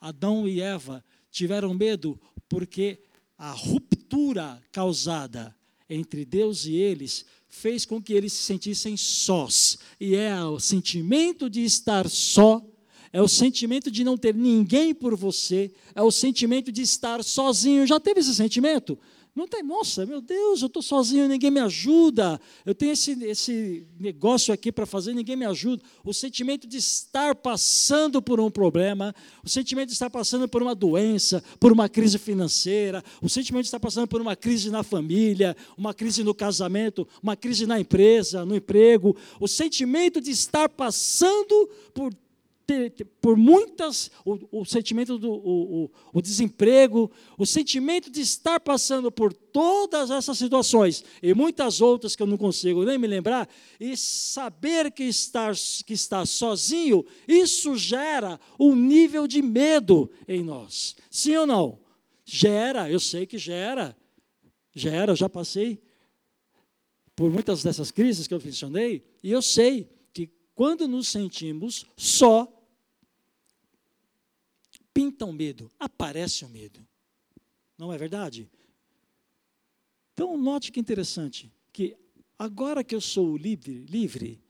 Adão 0.00 0.48
e 0.48 0.60
Eva 0.60 1.04
tiveram 1.30 1.72
medo 1.74 2.20
porque 2.48 3.00
a 3.38 3.52
ruptura 3.52 4.62
causada 4.70 5.54
entre 5.88 6.24
Deus 6.24 6.66
e 6.66 6.74
eles 6.74 7.24
fez 7.48 7.84
com 7.84 8.00
que 8.00 8.12
eles 8.12 8.32
se 8.32 8.42
sentissem 8.44 8.96
sós. 8.96 9.78
E 9.98 10.14
é 10.14 10.42
o 10.44 10.60
sentimento 10.60 11.50
de 11.50 11.64
estar 11.64 12.08
só, 12.08 12.64
é 13.12 13.20
o 13.20 13.26
sentimento 13.28 13.90
de 13.90 14.04
não 14.04 14.16
ter 14.16 14.34
ninguém 14.34 14.94
por 14.94 15.16
você, 15.16 15.72
é 15.94 16.02
o 16.02 16.10
sentimento 16.10 16.70
de 16.70 16.82
estar 16.82 17.24
sozinho. 17.24 17.86
Já 17.86 17.98
teve 17.98 18.20
esse 18.20 18.34
sentimento? 18.34 18.98
Não 19.40 19.48
tem, 19.48 19.62
nossa, 19.62 20.04
meu 20.04 20.20
Deus, 20.20 20.60
eu 20.60 20.66
estou 20.66 20.82
sozinho, 20.82 21.26
ninguém 21.26 21.50
me 21.50 21.60
ajuda. 21.60 22.38
Eu 22.62 22.74
tenho 22.74 22.92
esse, 22.92 23.12
esse 23.24 23.86
negócio 23.98 24.52
aqui 24.52 24.70
para 24.70 24.84
fazer, 24.84 25.14
ninguém 25.14 25.34
me 25.34 25.46
ajuda. 25.46 25.82
O 26.04 26.12
sentimento 26.12 26.68
de 26.68 26.76
estar 26.76 27.34
passando 27.34 28.20
por 28.20 28.38
um 28.38 28.50
problema, 28.50 29.14
o 29.42 29.48
sentimento 29.48 29.86
de 29.86 29.94
estar 29.94 30.10
passando 30.10 30.46
por 30.46 30.60
uma 30.60 30.74
doença, 30.74 31.42
por 31.58 31.72
uma 31.72 31.88
crise 31.88 32.18
financeira, 32.18 33.02
o 33.22 33.30
sentimento 33.30 33.62
de 33.62 33.68
estar 33.68 33.80
passando 33.80 34.06
por 34.06 34.20
uma 34.20 34.36
crise 34.36 34.68
na 34.68 34.82
família, 34.82 35.56
uma 35.74 35.94
crise 35.94 36.22
no 36.22 36.34
casamento, 36.34 37.08
uma 37.22 37.34
crise 37.34 37.66
na 37.66 37.80
empresa, 37.80 38.44
no 38.44 38.54
emprego, 38.54 39.16
o 39.40 39.48
sentimento 39.48 40.20
de 40.20 40.32
estar 40.32 40.68
passando 40.68 41.66
por 41.94 42.12
por 43.20 43.36
muitas, 43.36 44.10
o, 44.24 44.60
o 44.60 44.64
sentimento 44.64 45.18
do 45.18 45.30
o, 45.30 45.84
o, 45.84 45.90
o, 46.14 46.22
desemprego, 46.22 47.10
o 47.38 47.46
sentimento 47.46 48.10
de 48.10 48.20
estar 48.20 48.60
passando 48.60 49.10
por 49.10 49.32
todas 49.32 50.10
essas 50.10 50.38
situações 50.38 51.04
e 51.22 51.34
muitas 51.34 51.80
outras 51.80 52.16
que 52.16 52.22
eu 52.22 52.26
não 52.26 52.36
consigo 52.36 52.84
nem 52.84 52.98
me 52.98 53.06
lembrar, 53.06 53.48
e 53.78 53.96
saber 53.96 54.90
que 54.90 55.04
estar 55.04 55.54
que 55.86 55.92
está 55.92 56.24
sozinho, 56.24 57.04
isso 57.26 57.76
gera 57.76 58.38
um 58.58 58.74
nível 58.74 59.26
de 59.26 59.42
medo 59.42 60.10
em 60.26 60.42
nós. 60.42 60.96
Sim 61.10 61.36
ou 61.36 61.46
não? 61.46 61.78
Gera, 62.24 62.90
eu 62.90 63.00
sei 63.00 63.26
que 63.26 63.38
gera. 63.38 63.96
Gera, 64.74 65.12
eu 65.12 65.16
já 65.16 65.28
passei 65.28 65.82
por 67.16 67.30
muitas 67.30 67.62
dessas 67.62 67.90
crises 67.90 68.26
que 68.26 68.32
eu 68.32 68.40
mencionei, 68.42 69.04
e 69.22 69.30
eu 69.30 69.42
sei 69.42 69.90
que 70.12 70.30
quando 70.54 70.88
nos 70.88 71.08
sentimos 71.08 71.84
só, 71.94 72.50
pinta 74.92 75.24
o 75.24 75.32
medo, 75.32 75.70
aparece 75.78 76.44
o 76.44 76.48
medo. 76.48 76.86
Não 77.76 77.92
é 77.92 77.98
verdade? 77.98 78.50
Então, 80.12 80.36
note 80.36 80.70
que 80.70 80.80
interessante, 80.80 81.50
que 81.72 81.96
agora 82.38 82.84
que 82.84 82.94
eu 82.94 83.00
sou 83.00 83.36
livre, 83.36 83.86
livre, 83.86 84.42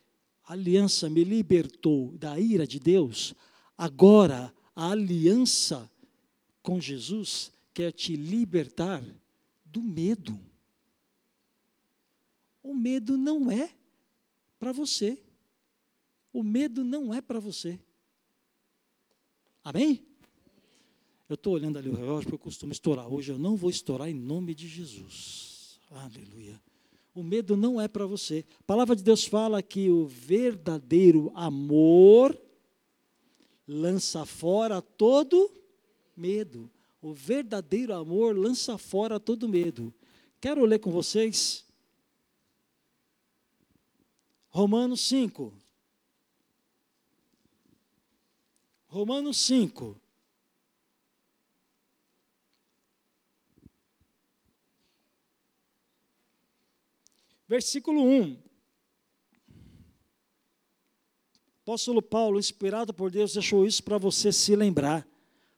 a 0.45 0.53
aliança 0.53 1.09
me 1.09 1.23
libertou 1.23 2.17
da 2.19 2.39
ira 2.41 2.67
de 2.67 2.81
Deus, 2.81 3.35
agora 3.79 4.53
a 4.75 4.91
aliança 4.91 5.89
com 6.63 6.81
Jesus 6.81 7.53
quer 7.73 7.93
te 7.93 8.17
libertar 8.17 9.03
do 9.65 9.81
medo. 9.81 10.39
O 12.63 12.75
medo 12.75 13.17
não 13.17 13.51
é 13.51 13.71
para 14.59 14.73
você. 14.73 15.23
O 16.33 16.43
medo 16.43 16.85
não 16.85 17.15
é 17.15 17.21
para 17.21 17.39
você. 17.39 17.79
Amém? 19.63 20.10
Eu 21.31 21.35
estou 21.35 21.55
olhando 21.55 21.79
ali 21.79 21.89
o 21.89 21.95
relógio 21.95 22.25
porque 22.25 22.35
eu 22.35 22.39
costumo 22.41 22.73
estourar. 22.73 23.07
Hoje 23.07 23.31
eu 23.31 23.39
não 23.39 23.55
vou 23.55 23.71
estourar 23.71 24.09
em 24.09 24.15
nome 24.15 24.53
de 24.53 24.67
Jesus. 24.67 25.79
Aleluia. 25.89 26.61
O 27.15 27.23
medo 27.23 27.57
não 27.57 27.81
é 27.81 27.87
para 27.87 28.05
você. 28.05 28.45
A 28.59 28.63
palavra 28.65 28.97
de 28.97 29.05
Deus 29.05 29.25
fala 29.25 29.63
que 29.63 29.89
o 29.89 30.09
verdadeiro 30.09 31.31
amor 31.37 32.37
lança 33.65 34.27
fora 34.27 34.83
todo 34.83 35.53
medo. 36.17 36.69
O 37.01 37.13
verdadeiro 37.13 37.95
amor 37.95 38.37
lança 38.37 38.77
fora 38.77 39.21
todo 39.21 39.49
medo. 39.49 39.95
Quero 40.41 40.65
ler 40.65 40.81
com 40.81 40.91
vocês 40.91 41.65
Romanos 44.49 45.01
5. 45.03 45.55
Romanos 48.89 49.37
5. 49.37 50.00
Versículo 57.51 58.05
1. 58.05 58.37
Apóstolo 61.65 62.01
Paulo, 62.01 62.39
inspirado 62.39 62.95
por 62.95 63.11
Deus, 63.11 63.33
deixou 63.33 63.67
isso 63.67 63.83
para 63.83 63.99
você 63.99 64.31
se 64.31 64.55
lembrar, 64.55 65.05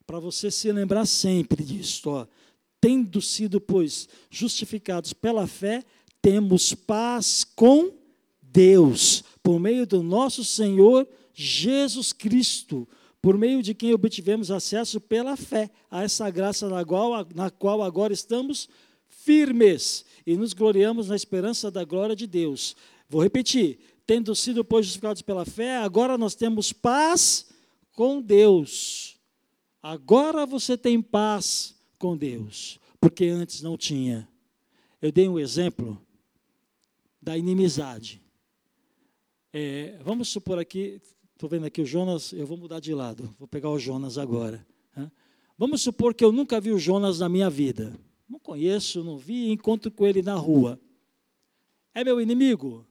para 0.03 0.19
você 0.19 0.49
se 0.49 0.71
lembrar 0.71 1.05
sempre 1.05 1.63
disso. 1.63 2.09
Ó. 2.09 2.25
Tendo 2.81 3.21
sido, 3.21 3.61
pois, 3.61 4.09
justificados 4.27 5.13
pela 5.13 5.45
fé, 5.45 5.85
temos 6.19 6.73
paz 6.73 7.43
com 7.43 7.91
Deus, 8.41 9.23
por 9.43 9.59
meio 9.59 9.85
do 9.85 10.01
nosso 10.01 10.43
Senhor 10.43 11.07
Jesus 11.31 12.11
Cristo, 12.11 12.89
por 13.21 13.37
meio 13.37 13.61
de 13.61 13.75
quem 13.75 13.93
obtivemos 13.93 14.49
acesso 14.49 14.99
pela 14.99 15.37
fé 15.37 15.69
a 15.91 16.01
essa 16.01 16.27
graça 16.31 16.67
na 16.67 16.83
qual, 16.83 17.27
na 17.35 17.51
qual 17.51 17.83
agora 17.83 18.11
estamos 18.11 18.67
firmes 19.07 20.05
e 20.25 20.35
nos 20.35 20.53
gloriamos 20.53 21.09
na 21.09 21.15
esperança 21.15 21.69
da 21.69 21.83
glória 21.83 22.15
de 22.15 22.27
Deus. 22.27 22.75
Vou 23.09 23.21
repetir: 23.21 23.79
tendo 24.05 24.35
sido, 24.35 24.63
pois, 24.63 24.85
justificados 24.85 25.21
pela 25.21 25.45
fé, 25.45 25.77
agora 25.77 26.17
nós 26.17 26.35
temos 26.35 26.73
paz 26.73 27.47
com 27.91 28.21
Deus. 28.21 29.17
Agora 29.81 30.45
você 30.45 30.77
tem 30.77 31.01
paz 31.01 31.75
com 31.99 32.15
Deus, 32.15 32.79
porque 32.99 33.25
antes 33.25 33.61
não 33.61 33.77
tinha. 33.77 34.27
Eu 35.01 35.11
dei 35.11 35.27
um 35.27 35.37
exemplo 35.37 36.01
da 37.21 37.37
inimizade. 37.37 38.21
É, 39.51 39.99
vamos 40.03 40.29
supor 40.29 40.57
aqui, 40.57 41.01
estou 41.33 41.49
vendo 41.49 41.65
aqui 41.65 41.81
o 41.81 41.85
Jonas, 41.85 42.31
eu 42.33 42.47
vou 42.47 42.57
mudar 42.57 42.79
de 42.79 42.93
lado, 42.93 43.35
vou 43.37 43.47
pegar 43.47 43.69
o 43.69 43.77
Jonas 43.77 44.17
agora. 44.17 44.65
Vamos 45.57 45.81
supor 45.81 46.13
que 46.13 46.25
eu 46.25 46.31
nunca 46.31 46.59
vi 46.59 46.71
o 46.71 46.79
Jonas 46.79 47.19
na 47.19 47.29
minha 47.29 47.49
vida. 47.49 47.93
Não 48.33 48.39
conheço, 48.39 49.03
não 49.03 49.15
vi, 49.15 49.51
encontro 49.51 49.91
com 49.91 50.07
ele 50.07 50.23
na 50.23 50.33
rua. 50.33 50.81
É 51.93 52.03
meu 52.03 52.19
inimigo? 52.19 52.83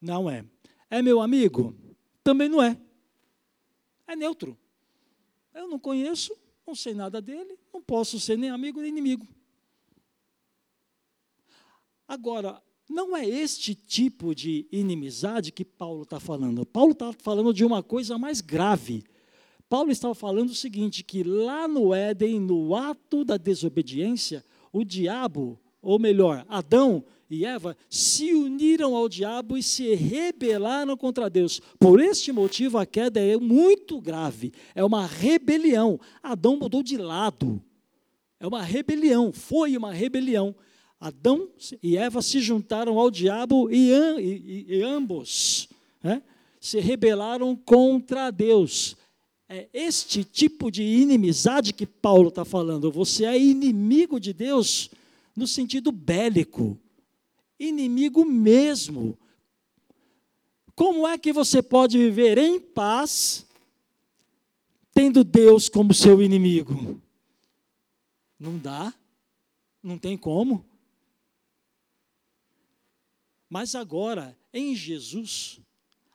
Não 0.00 0.30
é. 0.30 0.44
É 0.88 1.02
meu 1.02 1.20
amigo? 1.20 1.74
Também 2.22 2.48
não 2.48 2.62
é. 2.62 2.80
É 4.06 4.14
neutro. 4.14 4.56
Eu 5.52 5.66
não 5.66 5.80
conheço, 5.80 6.32
não 6.64 6.76
sei 6.76 6.94
nada 6.94 7.20
dele, 7.20 7.58
não 7.74 7.82
posso 7.82 8.20
ser 8.20 8.38
nem 8.38 8.50
amigo 8.50 8.80
nem 8.80 8.88
inimigo. 8.88 9.26
Agora, 12.06 12.62
não 12.88 13.16
é 13.16 13.26
este 13.26 13.74
tipo 13.74 14.32
de 14.32 14.68
inimizade 14.70 15.50
que 15.50 15.64
Paulo 15.64 16.04
está 16.04 16.20
falando. 16.20 16.64
Paulo 16.64 16.92
está 16.92 17.12
falando 17.14 17.52
de 17.52 17.64
uma 17.64 17.82
coisa 17.82 18.16
mais 18.16 18.40
grave. 18.40 19.02
Paulo 19.72 19.90
estava 19.90 20.14
falando 20.14 20.50
o 20.50 20.54
seguinte: 20.54 21.02
que 21.02 21.22
lá 21.22 21.66
no 21.66 21.94
Éden, 21.94 22.38
no 22.38 22.76
ato 22.76 23.24
da 23.24 23.38
desobediência, 23.38 24.44
o 24.70 24.84
diabo, 24.84 25.58
ou 25.80 25.98
melhor, 25.98 26.44
Adão 26.46 27.02
e 27.30 27.46
Eva, 27.46 27.74
se 27.88 28.34
uniram 28.34 28.94
ao 28.94 29.08
diabo 29.08 29.56
e 29.56 29.62
se 29.62 29.94
rebelaram 29.94 30.94
contra 30.94 31.30
Deus. 31.30 31.58
Por 31.80 32.00
este 32.00 32.32
motivo, 32.32 32.76
a 32.76 32.84
queda 32.84 33.18
é 33.18 33.38
muito 33.38 33.98
grave, 33.98 34.52
é 34.74 34.84
uma 34.84 35.06
rebelião. 35.06 35.98
Adão 36.22 36.58
mudou 36.58 36.82
de 36.82 36.98
lado. 36.98 37.58
É 38.38 38.46
uma 38.46 38.60
rebelião, 38.60 39.32
foi 39.32 39.74
uma 39.74 39.94
rebelião. 39.94 40.54
Adão 41.00 41.48
e 41.82 41.96
Eva 41.96 42.20
se 42.20 42.40
juntaram 42.40 42.98
ao 42.98 43.10
diabo 43.10 43.70
e, 43.70 43.90
e, 43.90 44.66
e 44.68 44.82
ambos 44.82 45.66
né, 46.02 46.22
se 46.60 46.78
rebelaram 46.78 47.56
contra 47.56 48.30
Deus. 48.30 49.00
É 49.54 49.68
este 49.74 50.24
tipo 50.24 50.70
de 50.70 50.82
inimizade 50.82 51.74
que 51.74 51.84
Paulo 51.84 52.30
está 52.30 52.42
falando. 52.42 52.90
Você 52.90 53.26
é 53.26 53.38
inimigo 53.38 54.18
de 54.18 54.32
Deus 54.32 54.88
no 55.36 55.46
sentido 55.46 55.92
bélico, 55.92 56.80
inimigo 57.60 58.24
mesmo. 58.24 59.14
Como 60.74 61.06
é 61.06 61.18
que 61.18 61.34
você 61.34 61.62
pode 61.62 61.98
viver 61.98 62.38
em 62.38 62.58
paz 62.58 63.46
tendo 64.94 65.22
Deus 65.22 65.68
como 65.68 65.92
seu 65.92 66.22
inimigo? 66.22 66.98
Não 68.40 68.56
dá, 68.56 68.94
não 69.82 69.98
tem 69.98 70.16
como. 70.16 70.64
Mas 73.50 73.74
agora, 73.74 74.34
em 74.50 74.74
Jesus, 74.74 75.60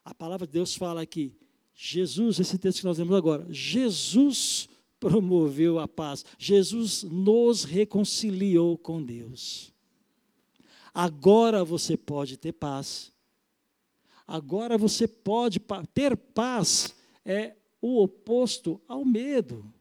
a 0.03 0.11
palavra 0.11 0.47
de 0.47 0.53
Deus 0.53 0.73
fala 0.73 1.05
que 1.05 1.31
Jesus, 1.79 2.39
esse 2.39 2.57
texto 2.57 2.79
que 2.79 2.85
nós 2.85 2.97
lemos 2.97 3.15
agora, 3.15 3.45
Jesus 3.51 4.67
promoveu 4.99 5.77
a 5.77 5.87
paz, 5.87 6.25
Jesus 6.39 7.03
nos 7.03 7.63
reconciliou 7.63 8.75
com 8.79 9.01
Deus. 9.01 9.71
Agora 10.91 11.63
você 11.63 11.95
pode 11.95 12.35
ter 12.35 12.51
paz. 12.53 13.13
Agora 14.25 14.75
você 14.75 15.07
pode 15.07 15.61
ter 15.93 16.17
paz 16.17 16.95
é 17.23 17.55
o 17.79 18.01
oposto 18.01 18.81
ao 18.87 19.05
medo. 19.05 19.71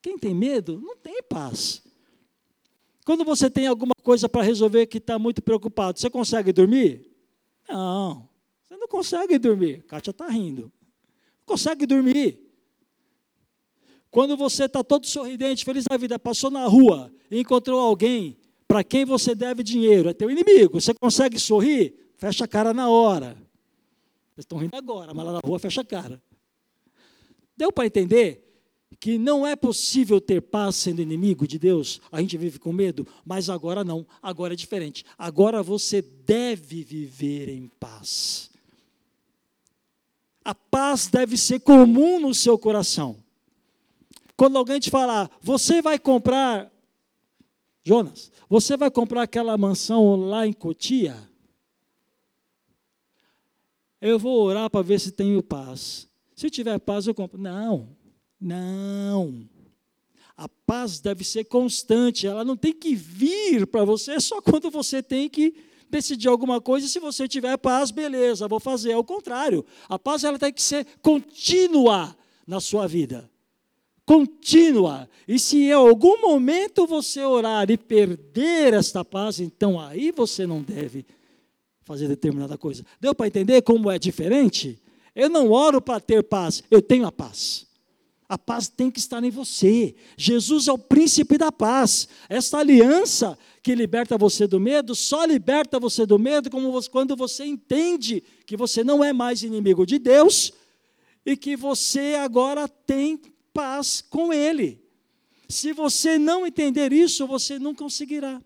Quem 0.00 0.18
tem 0.18 0.34
medo 0.34 0.80
não 0.80 0.96
tem 0.96 1.22
paz. 1.22 1.82
Quando 3.04 3.24
você 3.24 3.50
tem 3.50 3.66
alguma 3.66 3.94
coisa 4.02 4.26
para 4.26 4.42
resolver 4.42 4.86
que 4.86 4.96
está 4.96 5.18
muito 5.18 5.42
preocupado, 5.42 6.00
você 6.00 6.08
consegue 6.08 6.50
dormir? 6.50 7.12
Não. 7.68 8.31
Consegue 8.92 9.38
dormir. 9.38 9.82
Kátia 9.84 10.10
está 10.10 10.28
rindo. 10.28 10.70
Consegue 11.46 11.86
dormir. 11.86 12.38
Quando 14.10 14.36
você 14.36 14.64
está 14.64 14.84
todo 14.84 15.06
sorridente, 15.06 15.64
feliz 15.64 15.84
da 15.88 15.96
vida, 15.96 16.18
passou 16.18 16.50
na 16.50 16.66
rua 16.66 17.10
e 17.30 17.40
encontrou 17.40 17.80
alguém 17.80 18.36
para 18.68 18.84
quem 18.84 19.06
você 19.06 19.34
deve 19.34 19.62
dinheiro, 19.62 20.10
é 20.10 20.12
teu 20.12 20.30
inimigo. 20.30 20.78
Você 20.78 20.92
consegue 20.92 21.38
sorrir? 21.38 21.94
Fecha 22.18 22.44
a 22.44 22.46
cara 22.46 22.74
na 22.74 22.90
hora. 22.90 23.34
Vocês 24.34 24.44
estão 24.44 24.58
rindo 24.58 24.76
agora, 24.76 25.14
mas 25.14 25.24
lá 25.24 25.32
na 25.32 25.40
rua 25.42 25.58
fecha 25.58 25.80
a 25.80 25.84
cara. 25.86 26.22
Deu 27.56 27.72
para 27.72 27.86
entender 27.86 28.46
que 29.00 29.16
não 29.16 29.46
é 29.46 29.56
possível 29.56 30.20
ter 30.20 30.42
paz 30.42 30.76
sendo 30.76 31.00
inimigo 31.00 31.48
de 31.48 31.58
Deus? 31.58 31.98
A 32.12 32.20
gente 32.20 32.36
vive 32.36 32.58
com 32.58 32.74
medo, 32.74 33.06
mas 33.24 33.48
agora 33.48 33.82
não, 33.82 34.06
agora 34.20 34.52
é 34.52 34.56
diferente. 34.56 35.02
Agora 35.16 35.62
você 35.62 36.02
deve 36.02 36.84
viver 36.84 37.48
em 37.48 37.68
paz. 37.80 38.51
A 40.44 40.54
paz 40.54 41.06
deve 41.06 41.36
ser 41.36 41.60
comum 41.60 42.20
no 42.20 42.34
seu 42.34 42.58
coração. 42.58 43.22
Quando 44.36 44.58
alguém 44.58 44.80
te 44.80 44.90
falar, 44.90 45.30
você 45.40 45.80
vai 45.80 45.98
comprar, 45.98 46.70
Jonas, 47.84 48.32
você 48.48 48.76
vai 48.76 48.90
comprar 48.90 49.22
aquela 49.22 49.56
mansão 49.56 50.16
lá 50.16 50.46
em 50.46 50.52
Cotia? 50.52 51.16
Eu 54.00 54.18
vou 54.18 54.42
orar 54.42 54.68
para 54.68 54.82
ver 54.82 54.98
se 54.98 55.12
tenho 55.12 55.42
paz. 55.42 56.08
Se 56.34 56.50
tiver 56.50 56.78
paz, 56.80 57.06
eu 57.06 57.14
compro. 57.14 57.40
Não, 57.40 57.96
não. 58.40 59.48
A 60.36 60.48
paz 60.48 60.98
deve 60.98 61.22
ser 61.22 61.44
constante, 61.44 62.26
ela 62.26 62.44
não 62.44 62.56
tem 62.56 62.72
que 62.72 62.96
vir 62.96 63.64
para 63.64 63.84
você 63.84 64.18
só 64.18 64.42
quando 64.42 64.70
você 64.72 65.00
tem 65.00 65.28
que 65.28 65.54
decidir 65.92 66.28
alguma 66.28 66.60
coisa, 66.60 66.88
se 66.88 66.98
você 66.98 67.28
tiver 67.28 67.56
paz, 67.58 67.90
beleza, 67.90 68.48
vou 68.48 68.58
fazer. 68.58 68.92
Ao 68.92 69.04
contrário, 69.04 69.64
a 69.88 69.98
paz 69.98 70.24
ela 70.24 70.38
tem 70.38 70.52
que 70.52 70.62
ser 70.62 70.86
contínua 71.00 72.16
na 72.46 72.60
sua 72.60 72.88
vida. 72.88 73.30
Contínua. 74.04 75.08
E 75.28 75.38
se 75.38 75.58
em 75.58 75.72
algum 75.72 76.20
momento 76.20 76.86
você 76.86 77.22
orar 77.22 77.70
e 77.70 77.76
perder 77.76 78.74
esta 78.74 79.04
paz, 79.04 79.38
então 79.38 79.78
aí 79.78 80.10
você 80.10 80.46
não 80.46 80.62
deve 80.62 81.06
fazer 81.82 82.08
determinada 82.08 82.58
coisa. 82.58 82.84
Deu 83.00 83.14
para 83.14 83.28
entender 83.28 83.62
como 83.62 83.90
é 83.90 83.98
diferente? 83.98 84.82
Eu 85.14 85.28
não 85.28 85.50
oro 85.50 85.80
para 85.80 86.00
ter 86.00 86.22
paz, 86.24 86.64
eu 86.70 86.80
tenho 86.80 87.06
a 87.06 87.12
paz. 87.12 87.66
A 88.28 88.38
paz 88.38 88.66
tem 88.66 88.90
que 88.90 88.98
estar 88.98 89.22
em 89.22 89.28
você. 89.28 89.94
Jesus 90.16 90.66
é 90.66 90.72
o 90.72 90.78
príncipe 90.78 91.36
da 91.36 91.52
paz. 91.52 92.08
Esta 92.30 92.58
aliança 92.60 93.38
que 93.62 93.74
liberta 93.74 94.18
você 94.18 94.46
do 94.46 94.58
medo, 94.58 94.94
só 94.94 95.24
liberta 95.24 95.78
você 95.78 96.04
do 96.04 96.18
medo 96.18 96.50
quando 96.90 97.14
você 97.14 97.44
entende 97.44 98.22
que 98.44 98.56
você 98.56 98.82
não 98.82 99.04
é 99.04 99.12
mais 99.12 99.42
inimigo 99.42 99.86
de 99.86 99.98
Deus 99.98 100.52
e 101.24 101.36
que 101.36 101.56
você 101.56 102.16
agora 102.16 102.66
tem 102.66 103.20
paz 103.52 104.00
com 104.00 104.32
Ele. 104.32 104.82
Se 105.48 105.72
você 105.72 106.18
não 106.18 106.46
entender 106.46 106.92
isso, 106.92 107.26
você 107.26 107.58
não 107.58 107.74
conseguirá. 107.74 108.42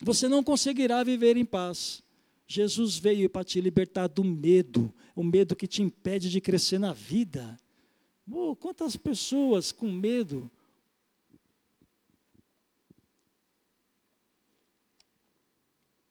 Você 0.00 0.26
não 0.26 0.42
conseguirá 0.42 1.04
viver 1.04 1.36
em 1.36 1.44
paz. 1.44 2.02
Jesus 2.44 2.98
veio 2.98 3.30
para 3.30 3.44
te 3.44 3.60
libertar 3.60 4.08
do 4.08 4.24
medo, 4.24 4.92
o 5.14 5.22
medo 5.22 5.54
que 5.54 5.68
te 5.68 5.80
impede 5.80 6.28
de 6.28 6.40
crescer 6.40 6.78
na 6.78 6.92
vida. 6.92 7.56
Oh, 8.28 8.56
quantas 8.56 8.96
pessoas 8.96 9.70
com 9.70 9.92
medo. 9.92 10.50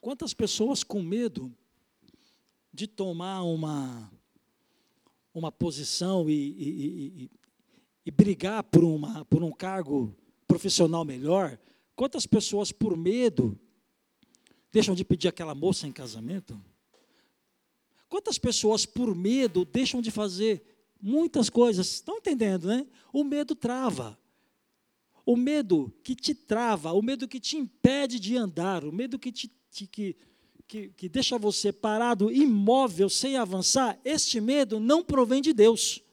Quantas 0.01 0.33
pessoas 0.33 0.83
com 0.83 1.01
medo 1.01 1.55
de 2.73 2.87
tomar 2.87 3.43
uma, 3.43 4.11
uma 5.33 5.51
posição 5.51 6.29
e, 6.29 6.33
e, 6.33 7.23
e, 7.23 7.31
e 8.07 8.11
brigar 8.11 8.63
por, 8.63 8.83
uma, 8.83 9.23
por 9.25 9.43
um 9.43 9.51
cargo 9.51 10.13
profissional 10.47 11.05
melhor? 11.05 11.57
Quantas 11.95 12.25
pessoas 12.25 12.71
por 12.71 12.97
medo 12.97 13.57
deixam 14.71 14.95
de 14.95 15.05
pedir 15.05 15.27
aquela 15.27 15.53
moça 15.55 15.87
em 15.87 15.91
casamento? 15.91 16.59
Quantas 18.09 18.39
pessoas 18.39 18.85
por 18.85 19.15
medo 19.15 19.63
deixam 19.63 20.01
de 20.01 20.09
fazer 20.11 20.65
muitas 21.01 21.49
coisas. 21.49 21.87
Estão 21.87 22.17
entendendo, 22.17 22.67
né? 22.67 22.85
O 23.11 23.23
medo 23.23 23.55
trava. 23.55 24.17
O 25.25 25.35
medo 25.35 25.93
que 26.03 26.15
te 26.15 26.33
trava, 26.33 26.91
o 26.91 27.01
medo 27.01 27.27
que 27.27 27.39
te 27.39 27.57
impede 27.57 28.19
de 28.19 28.35
andar, 28.37 28.83
o 28.83 28.91
medo 28.91 29.19
que 29.19 29.31
te, 29.31 29.51
te 29.71 29.87
que, 29.87 30.15
que, 30.67 30.89
que 30.89 31.09
deixa 31.09 31.37
você 31.37 31.71
parado, 31.71 32.31
imóvel, 32.31 33.09
sem 33.09 33.37
avançar, 33.37 33.99
este 34.03 34.39
medo 34.39 34.79
não 34.79 35.03
provém 35.03 35.41
de 35.41 35.53
Deus. 35.53 36.03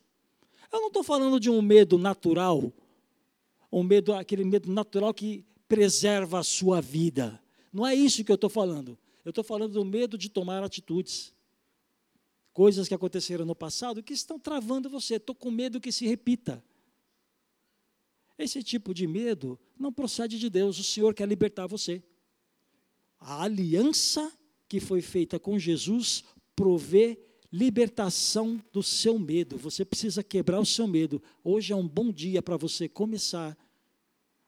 Eu 0.73 0.81
não 0.81 0.89
estou 0.89 1.03
falando 1.03 1.41
de 1.41 1.51
um 1.51 1.61
medo 1.61 1.99
natural, 1.99 2.73
um 3.71 3.83
medo, 3.83 4.15
aquele 4.15 4.45
medo 4.45 4.73
natural 4.73 5.13
que 5.13 5.45
preserva 5.67 6.39
a 6.39 6.45
sua 6.45 6.81
vida. 6.81 7.43
Não 7.73 7.87
é 7.87 7.95
isso 7.95 8.25
que 8.25 8.31
eu 8.31 8.37
estou 8.37 8.51
falando. 8.51 8.97
Eu 9.25 9.31
estou 9.31 9.45
falando 9.45 9.73
do 9.73 9.85
medo 9.85 10.17
de 10.17 10.31
tomar 10.31 10.63
atitudes 10.63 11.35
coisas 12.53 12.89
que 12.89 12.95
aconteceram 12.95 13.45
no 13.45 13.55
passado 13.55 14.03
que 14.03 14.13
estão 14.13 14.39
travando 14.39 14.89
você. 14.89 15.17
Estou 15.17 15.35
com 15.35 15.51
medo 15.51 15.81
que 15.81 15.93
se 15.93 16.07
repita. 16.07 16.65
Esse 18.39 18.63
tipo 18.63 18.95
de 18.95 19.07
medo 19.07 19.59
não 19.79 19.93
procede 19.93 20.39
de 20.39 20.49
Deus, 20.49 20.79
o 20.79 20.85
Senhor 20.85 21.13
quer 21.13 21.27
libertar 21.29 21.67
você. 21.67 22.03
A 23.21 23.43
aliança 23.43 24.33
que 24.69 24.81
foi 24.81 25.01
feita 25.01 25.39
com 25.39 25.59
Jesus 25.59 26.25
provê 26.55 27.19
libertação 27.53 28.63
do 28.73 28.83
seu 28.83 29.19
medo. 29.19 29.57
Você 29.57 29.85
precisa 29.85 30.23
quebrar 30.23 30.61
o 30.61 30.67
seu 30.67 30.87
medo. 30.87 31.23
Hoje 31.43 31.73
é 31.73 31.77
um 31.77 31.87
bom 31.87 32.13
dia 32.13 32.43
para 32.43 32.57
você 32.57 32.89
começar 32.89 33.57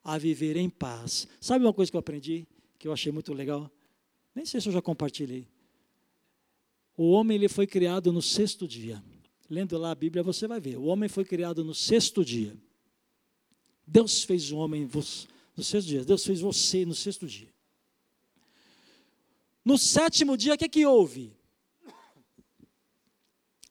a 0.04 0.18
viver 0.18 0.56
em 0.56 0.68
paz. 0.68 1.26
Sabe 1.40 1.64
uma 1.64 1.72
coisa 1.72 1.90
que 1.90 1.96
eu 1.96 2.00
aprendi, 2.00 2.46
que 2.78 2.86
eu 2.86 2.92
achei 2.92 3.10
muito 3.10 3.32
legal? 3.32 3.70
Nem 4.34 4.44
sei 4.44 4.60
se 4.60 4.68
eu 4.68 4.72
já 4.72 4.82
compartilhei. 4.82 5.46
O 6.96 7.10
homem 7.10 7.36
ele 7.36 7.48
foi 7.48 7.66
criado 7.66 8.12
no 8.12 8.20
sexto 8.20 8.68
dia. 8.68 9.02
Lendo 9.48 9.76
lá 9.78 9.90
a 9.90 9.94
Bíblia, 9.94 10.22
você 10.22 10.46
vai 10.46 10.60
ver. 10.60 10.76
O 10.76 10.84
homem 10.84 11.08
foi 11.08 11.24
criado 11.24 11.64
no 11.64 11.74
sexto 11.74 12.24
dia. 12.24 12.56
Deus 13.86 14.22
fez 14.22 14.52
o 14.52 14.56
homem 14.58 14.88
no 15.56 15.64
sexto 15.64 15.88
dia. 15.88 16.04
Deus 16.04 16.24
fez 16.24 16.40
você 16.40 16.84
no 16.84 16.94
sexto 16.94 17.26
dia. 17.26 17.48
No 19.70 19.78
sétimo 19.78 20.36
dia, 20.36 20.54
o 20.54 20.58
que, 20.58 20.64
é 20.64 20.68
que 20.68 20.84
houve? 20.84 21.32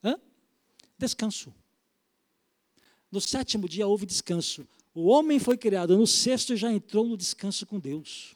Hã? 0.01 0.17
Descanso. 0.97 1.53
No 3.11 3.19
sétimo 3.19 3.67
dia 3.67 3.85
houve 3.85 4.05
descanso. 4.05 4.65
O 4.93 5.07
homem 5.07 5.39
foi 5.39 5.57
criado 5.57 5.97
no 5.97 6.07
sexto 6.07 6.53
e 6.53 6.55
já 6.55 6.71
entrou 6.71 7.05
no 7.05 7.17
descanso 7.17 7.65
com 7.65 7.77
Deus. 7.77 8.33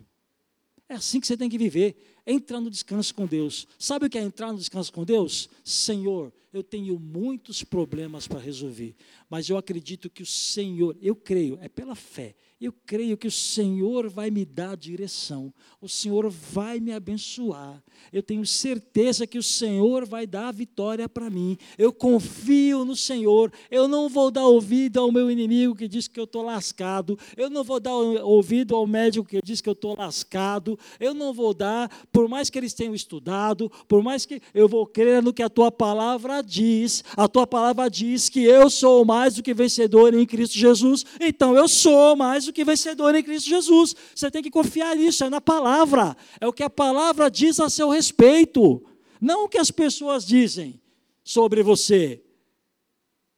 É 0.90 0.96
assim 0.96 1.22
que 1.22 1.26
você 1.26 1.38
tem 1.38 1.50
que 1.50 1.58
viver. 1.58 2.13
Entra 2.26 2.60
no 2.60 2.70
descanso 2.70 3.14
com 3.14 3.26
Deus. 3.26 3.68
Sabe 3.78 4.06
o 4.06 4.10
que 4.10 4.18
é 4.18 4.22
entrar 4.22 4.52
no 4.52 4.58
descanso 4.58 4.92
com 4.92 5.04
Deus? 5.04 5.50
Senhor, 5.64 6.32
eu 6.54 6.64
tenho 6.64 7.00
muitos 7.00 7.64
problemas 7.64 8.28
para 8.28 8.40
resolver, 8.40 8.96
mas 9.30 9.50
eu 9.50 9.58
acredito 9.58 10.10
que 10.10 10.22
o 10.22 10.26
Senhor, 10.26 10.96
eu 11.02 11.16
creio, 11.16 11.58
é 11.62 11.68
pela 11.68 11.96
fé, 11.96 12.36
eu 12.62 12.72
creio 12.86 13.18
que 13.18 13.28
o 13.28 13.32
Senhor 13.32 14.08
vai 14.08 14.32
me 14.32 14.46
dar 14.46 14.78
direção, 14.78 15.54
o 15.82 15.90
Senhor 15.90 16.30
vai 16.30 16.80
me 16.80 16.94
abençoar. 16.94 17.84
Eu 18.12 18.24
tenho 18.24 18.46
certeza 18.46 19.28
que 19.28 19.38
o 19.38 19.44
Senhor 19.44 20.06
vai 20.06 20.26
dar 20.26 20.48
a 20.48 20.52
vitória 20.52 21.10
para 21.10 21.30
mim. 21.30 21.58
Eu 21.78 21.92
confio 21.92 22.86
no 22.86 22.96
Senhor. 22.96 23.52
Eu 23.70 23.88
não 23.88 24.08
vou 24.08 24.32
dar 24.32 24.46
ouvido 24.46 25.00
ao 25.00 25.12
meu 25.12 25.30
inimigo 25.30 25.76
que 25.76 25.90
diz 25.90 26.08
que 26.08 26.20
eu 26.20 26.24
estou 26.24 26.42
lascado. 26.42 27.20
Eu 27.36 27.50
não 27.50 27.66
vou 27.66 27.82
dar 27.82 27.94
ouvido 27.94 28.76
ao 28.76 28.88
médico 28.88 29.28
que 29.28 29.42
diz 29.44 29.60
que 29.60 29.68
eu 29.68 29.74
estou 29.74 29.98
lascado. 29.98 30.80
Eu 31.00 31.14
não 31.14 31.34
vou 31.34 31.54
dar, 31.54 31.90
por 32.14 32.30
mais 32.30 32.48
que 32.48 32.60
eles 32.60 32.76
tenham 32.76 32.94
estudado, 32.94 33.72
por 33.88 34.04
mais 34.04 34.24
que 34.24 34.40
eu 34.54 34.70
vou 34.70 34.86
crer 34.86 35.24
no 35.24 35.34
que 35.34 35.42
a 35.42 35.50
tua 35.50 35.72
palavra 35.72 36.44
diz. 36.44 37.04
A 37.18 37.28
tua 37.28 37.48
palavra 37.48 37.90
diz 37.90 38.30
que 38.30 38.44
eu 38.44 38.70
sou 38.70 39.04
mais 39.04 39.34
do 39.34 39.42
que 39.42 39.52
vencedor 39.52 40.14
em 40.14 40.24
Cristo 40.24 40.56
Jesus. 40.56 41.04
Então 41.20 41.58
eu 41.58 41.68
sou 41.68 42.16
mais 42.16 42.46
do 42.46 42.54
que 42.54 42.64
vencedor 42.64 43.16
em 43.16 43.24
Cristo 43.24 43.50
Jesus. 43.50 43.96
Você 44.14 44.30
tem 44.30 44.44
que 44.44 44.52
confiar 44.52 44.96
nisso, 44.96 45.24
é 45.24 45.30
na 45.30 45.42
palavra. 45.42 46.16
É 46.40 46.48
o 46.48 46.54
que 46.54 46.62
a 46.62 46.70
palavra 46.70 47.32
diz 47.32 47.60
a 47.60 47.68
seu 47.68 47.90
respeito, 47.90 48.84
não 49.20 49.46
o 49.46 49.50
que 49.50 49.58
as 49.58 49.72
pessoas 49.72 50.24
dizem 50.24 50.80
sobre 51.24 51.64
você. 51.64 52.24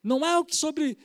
Não 0.04 0.24
é 0.24 0.38
o 0.38 0.44
que 0.44 0.54
sobre 0.54 0.98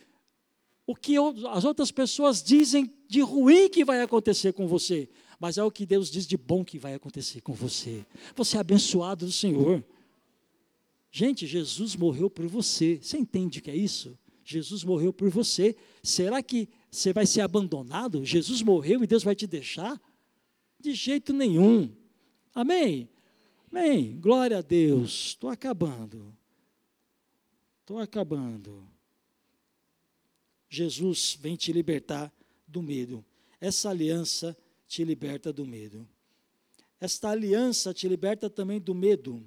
o 0.85 0.93
que 0.93 1.15
as 1.49 1.63
outras 1.63 1.89
pessoas 1.89 2.43
dizem 2.43 2.93
de 3.07 3.21
ruim 3.21 3.69
que 3.69 3.85
vai 3.85 4.01
acontecer 4.01 4.51
com 4.51 4.67
você, 4.67 5.09
mas 5.41 5.57
é 5.57 5.63
o 5.63 5.71
que 5.71 5.87
Deus 5.87 6.11
diz 6.11 6.27
de 6.27 6.37
bom 6.37 6.63
que 6.63 6.77
vai 6.77 6.93
acontecer 6.93 7.41
com 7.41 7.51
você. 7.51 8.05
Você 8.35 8.57
é 8.57 8.59
abençoado 8.59 9.25
do 9.25 9.31
Senhor. 9.31 9.83
Gente, 11.11 11.47
Jesus 11.47 11.95
morreu 11.95 12.29
por 12.29 12.45
você. 12.45 12.99
Você 13.01 13.17
entende 13.17 13.57
o 13.57 13.61
que 13.63 13.71
é 13.71 13.75
isso? 13.75 14.15
Jesus 14.45 14.83
morreu 14.83 15.11
por 15.11 15.31
você. 15.31 15.75
Será 16.03 16.43
que 16.43 16.69
você 16.91 17.11
vai 17.11 17.25
ser 17.25 17.41
abandonado? 17.41 18.23
Jesus 18.23 18.61
morreu 18.61 19.03
e 19.03 19.07
Deus 19.07 19.23
vai 19.23 19.33
te 19.33 19.47
deixar? 19.47 19.99
De 20.79 20.93
jeito 20.93 21.33
nenhum. 21.33 21.91
Amém? 22.53 23.09
Amém. 23.71 24.19
Glória 24.19 24.59
a 24.59 24.61
Deus. 24.61 25.29
Estou 25.29 25.49
acabando. 25.49 26.37
Estou 27.79 27.97
acabando. 27.97 28.87
Jesus 30.69 31.35
vem 31.41 31.55
te 31.55 31.73
libertar 31.73 32.31
do 32.67 32.83
medo. 32.83 33.25
Essa 33.59 33.89
aliança 33.89 34.55
te 34.91 35.05
liberta 35.05 35.53
do 35.53 35.65
medo. 35.65 36.05
Esta 36.99 37.29
aliança 37.29 37.93
te 37.93 38.09
liberta 38.09 38.49
também 38.49 38.77
do 38.77 38.93
medo 38.93 39.41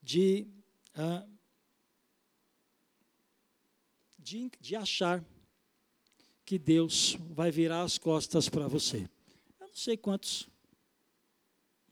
de 0.00 0.46
uh, 0.96 1.28
de, 4.16 4.52
de 4.60 4.76
achar 4.76 5.24
que 6.44 6.60
Deus 6.60 7.16
vai 7.30 7.50
virar 7.50 7.82
as 7.82 7.98
costas 7.98 8.48
para 8.48 8.68
você. 8.68 9.10
Eu 9.58 9.66
não 9.66 9.74
sei 9.74 9.96
quantos 9.96 10.48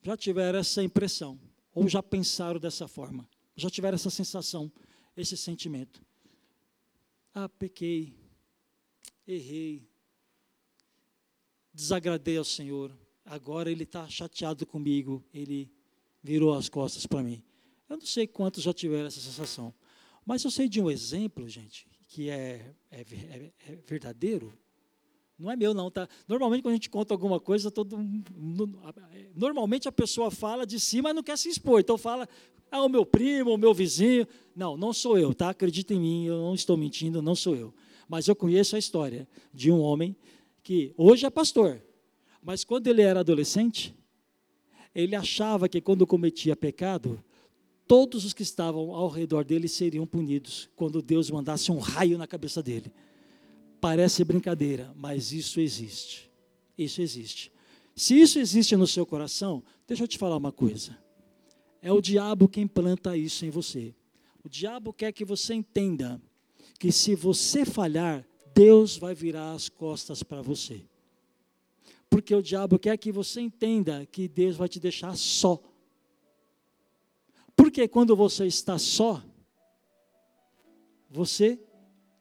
já 0.01 0.17
tiveram 0.17 0.61
essa 0.61 0.81
impressão, 0.81 1.41
ou 1.75 1.89
já 1.89 2.01
pensaram 2.01 2.61
dessa 2.61 2.87
forma, 2.87 3.29
já 3.57 3.69
tiveram 3.69 3.97
essa 3.97 4.11
sensação, 4.11 4.71
esse 5.17 5.37
sentimento. 5.37 6.01
Ah, 7.35 7.49
pequei, 7.49 8.22
errei, 9.35 9.89
desagradei 11.73 12.37
ao 12.37 12.45
Senhor, 12.45 12.97
agora 13.25 13.71
Ele 13.71 13.85
está 13.85 14.09
chateado 14.09 14.67
comigo, 14.67 15.25
Ele 15.33 15.71
virou 16.23 16.55
as 16.55 16.69
costas 16.69 17.07
para 17.07 17.23
mim. 17.23 17.43
Eu 17.89 17.97
não 17.97 18.07
sei 18.07 18.27
quantos 18.27 18.63
já 18.63 18.73
tiveram 18.73 19.07
essa 19.07 19.21
sensação, 19.21 19.75
mas 20.25 20.45
eu 20.45 20.51
sei 20.51 20.69
de 20.69 20.81
um 20.81 20.91
exemplo, 20.91 21.49
gente, 21.49 21.87
que 22.09 22.31
é, 22.31 22.75
é, 22.91 23.01
é, 23.01 23.53
é 23.69 23.77
verdadeiro, 23.87 24.57
não 25.39 25.51
é 25.51 25.57
meu 25.57 25.75
não, 25.75 25.91
tá? 25.91 26.09
Normalmente 26.29 26.63
quando 26.63 26.73
a 26.73 26.77
gente 26.77 26.91
conta 26.91 27.13
alguma 27.13 27.41
coisa, 27.41 27.71
todo 27.71 27.99
normalmente 29.35 29.89
a 29.89 29.93
pessoa 29.93 30.31
fala 30.31 30.65
de 30.65 30.79
si, 30.79 31.03
mas 31.03 31.15
não 31.15 31.23
quer 31.23 31.37
se 31.37 31.49
expor. 31.49 31.81
Então 31.81 31.99
fala, 31.99 32.29
ah, 32.71 32.85
o 32.85 32.89
meu 32.89 33.05
primo, 33.05 33.53
o 33.53 33.59
meu 33.59 33.75
vizinho. 33.75 34.27
Não, 34.55 34.77
não 34.77 34.93
sou 34.93 35.19
eu, 35.19 35.35
tá? 35.35 35.51
Acredita 35.51 35.93
em 35.93 36.01
mim, 36.01 36.25
eu 36.27 36.37
não 36.37 36.55
estou 36.55 36.77
mentindo, 36.77 37.21
não 37.21 37.35
sou 37.35 37.57
eu. 37.57 37.75
Mas 38.13 38.29
eu 38.29 38.37
conheço 38.37 38.77
a 38.77 38.79
história 38.79 39.27
de 39.55 39.71
um 39.71 39.81
homem 39.81 40.15
que 40.63 40.93
hoje 40.99 41.25
é 41.25 41.31
pastor, 41.31 41.83
mas 42.43 42.63
quando 42.63 42.87
ele 42.87 43.01
era 43.01 43.21
adolescente, 43.21 43.95
ele 44.95 45.17
achava 45.17 45.67
que 45.67 45.81
quando 45.81 46.07
cometia 46.07 46.55
pecado, 46.55 47.25
todos 47.89 48.27
os 48.27 48.35
que 48.35 48.43
estavam 48.43 48.95
ao 48.95 49.09
redor 49.09 49.47
dele 49.47 49.67
seriam 49.67 50.07
punidos 50.07 50.69
quando 50.77 51.01
Deus 51.01 51.31
mandasse 51.31 51.73
um 51.73 51.79
raio 51.79 52.19
na 52.19 52.27
cabeça 52.27 52.63
dele. 52.63 52.93
Parece 53.81 54.23
brincadeira, 54.25 54.93
mas 54.95 55.33
isso 55.33 55.59
existe. 55.59 56.31
Isso 56.77 57.01
existe. 57.01 57.51
Se 57.97 58.21
isso 58.21 58.39
existe 58.39 58.77
no 58.77 58.87
seu 58.87 59.07
coração, 59.07 59.63
deixa 59.89 60.05
eu 60.05 60.09
te 60.09 60.19
falar 60.19 60.37
uma 60.37 60.53
coisa. 60.53 60.99
É 61.81 61.91
o 61.91 62.03
diabo 62.03 62.47
quem 62.47 62.67
planta 62.67 63.17
isso 63.17 63.47
em 63.47 63.51
você. 63.51 63.95
O 64.45 64.51
diabo 64.51 64.93
quer 64.93 65.13
que 65.13 65.25
você 65.25 65.55
entenda 65.55 66.21
que 66.83 66.91
se 66.91 67.15
você 67.15 67.65
falhar, 67.65 68.27
Deus 68.53 68.97
vai 68.97 69.15
virar 69.15 69.53
as 69.53 69.69
costas 69.69 70.25
para 70.25 70.43
você. 70.43 70.85
Porque 72.11 72.35
o 72.35 72.43
diabo 72.43 72.77
quer 72.77 72.99
que 72.99 73.13
você 73.13 73.41
entenda 73.41 74.05
que 74.05 74.27
Deus 74.27 74.57
vai 74.57 74.69
te 74.69 74.81
deixar 74.81 75.17
só. 75.17 75.63
Porque 77.55 77.87
quando 77.87 78.17
você 78.17 78.47
está 78.47 78.79
só, 78.79 79.23
você 81.09 81.57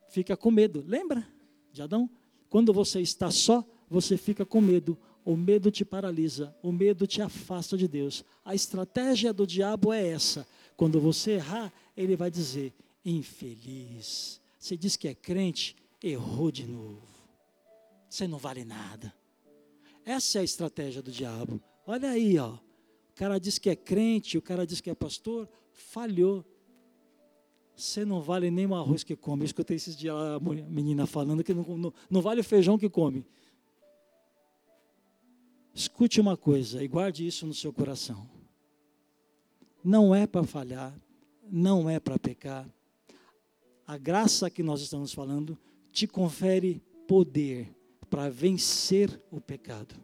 fica 0.10 0.38
com 0.38 0.52
medo. 0.52 0.84
Lembra 0.86 1.28
de 1.74 1.82
Adão? 1.82 2.08
Quando 2.48 2.72
você 2.72 3.02
está 3.02 3.32
só, 3.32 3.66
você 3.90 4.16
fica 4.16 4.46
com 4.46 4.62
medo. 4.62 4.96
O 5.26 5.36
medo 5.36 5.72
te 5.72 5.84
paralisa, 5.84 6.56
o 6.62 6.72
medo 6.72 7.08
te 7.08 7.20
afasta 7.20 7.76
de 7.76 7.88
Deus. 7.88 8.24
A 8.46 8.54
estratégia 8.54 9.34
do 9.34 9.48
diabo 9.48 9.92
é 9.92 10.08
essa. 10.08 10.48
Quando 10.78 11.02
você 11.02 11.32
errar, 11.32 11.74
ele 11.98 12.16
vai 12.16 12.30
dizer: 12.30 12.72
infeliz. 13.04 14.40
Você 14.62 14.78
diz 14.78 14.96
que 14.96 15.10
é 15.10 15.14
crente, 15.14 15.76
errou 16.02 16.52
de 16.52 16.66
novo. 16.66 17.02
Você 18.08 18.28
não 18.28 18.38
vale 18.38 18.64
nada. 18.64 19.14
Essa 20.06 20.38
é 20.38 20.42
a 20.42 20.46
estratégia 20.46 21.02
do 21.02 21.12
diabo. 21.12 21.62
Olha 21.86 22.12
aí, 22.12 22.40
ó 22.40 22.58
cara 23.22 23.40
diz 23.40 23.60
que 23.60 23.70
é 23.70 23.76
crente, 23.76 24.36
o 24.36 24.42
cara 24.42 24.66
diz 24.66 24.82
que 24.82 24.90
é 24.90 24.96
pastor, 24.96 25.48
falhou. 25.72 26.44
Você 27.76 28.04
não 28.04 28.20
vale 28.20 28.50
nem 28.50 28.66
o 28.66 28.74
arroz 28.74 29.04
que 29.04 29.16
come. 29.16 29.44
Eu 29.44 29.46
escutei 29.46 29.78
esses 29.78 29.96
dias 29.96 30.16
a 30.16 30.40
menina 30.40 31.06
falando 31.06 31.44
que 31.44 31.54
não, 31.54 31.78
não, 31.78 31.94
não 32.10 32.20
vale 32.20 32.42
o 32.42 32.44
feijão 32.44 32.80
que 32.80 32.90
come. 32.90 33.24
Escute 35.72 36.20
uma 36.20 36.36
coisa 36.36 36.84
e 36.84 36.88
guarde 36.88 37.28
isso 37.28 37.46
no 37.46 37.54
seu 37.54 37.72
coração. 37.72 38.28
Não 39.84 40.16
é 40.16 40.26
para 40.26 40.44
falhar, 40.44 41.00
não 41.44 41.88
é 41.88 42.00
para 42.00 42.18
pecar. 42.18 42.68
A 43.92 43.98
graça 43.98 44.50
que 44.50 44.64
nós 44.64 44.82
estamos 44.82 45.12
falando 45.12 45.58
te 45.92 46.08
confere 46.08 46.82
poder 47.08 47.68
para 48.10 48.30
vencer 48.30 49.22
o 49.30 49.42
pecado 49.42 49.96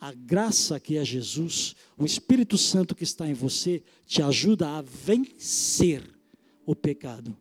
a 0.00 0.12
graça 0.12 0.80
que 0.80 0.96
é 0.96 1.04
Jesus, 1.04 1.76
o 1.96 2.06
Espírito 2.06 2.56
Santo 2.56 2.94
que 2.94 3.04
está 3.04 3.28
em 3.28 3.34
você, 3.34 3.82
te 4.06 4.22
ajuda 4.22 4.78
a 4.78 4.80
vencer 4.80 6.02
o 6.64 6.74
pecado. 6.74 7.36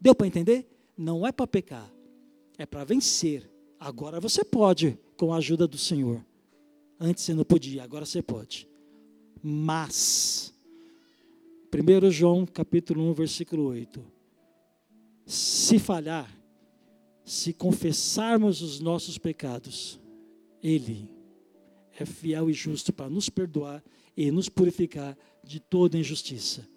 Deu 0.00 0.12
para 0.12 0.26
entender? 0.26 0.68
Não 0.96 1.24
é 1.24 1.30
para 1.30 1.46
pecar, 1.46 1.88
é 2.58 2.66
para 2.66 2.82
vencer. 2.82 3.48
Agora 3.78 4.18
você 4.18 4.44
pode, 4.44 4.98
com 5.16 5.32
a 5.32 5.36
ajuda 5.36 5.68
do 5.68 5.78
Senhor. 5.78 6.24
Antes 6.98 7.22
você 7.22 7.32
não 7.32 7.44
podia, 7.44 7.84
agora 7.84 8.04
você 8.04 8.20
pode. 8.20 8.68
Mas, 9.40 10.52
1 11.72 12.10
João 12.10 12.44
capítulo 12.44 13.08
1, 13.10 13.14
versículo 13.14 13.66
8. 13.66 14.19
Se 15.30 15.78
falhar, 15.78 16.28
se 17.24 17.52
confessarmos 17.52 18.62
os 18.62 18.80
nossos 18.80 19.16
pecados, 19.16 20.00
Ele 20.60 21.08
é 21.96 22.04
fiel 22.04 22.50
e 22.50 22.52
justo 22.52 22.92
para 22.92 23.08
nos 23.08 23.28
perdoar 23.28 23.80
e 24.16 24.28
nos 24.32 24.48
purificar 24.48 25.16
de 25.44 25.60
toda 25.60 25.96
injustiça. 25.96 26.68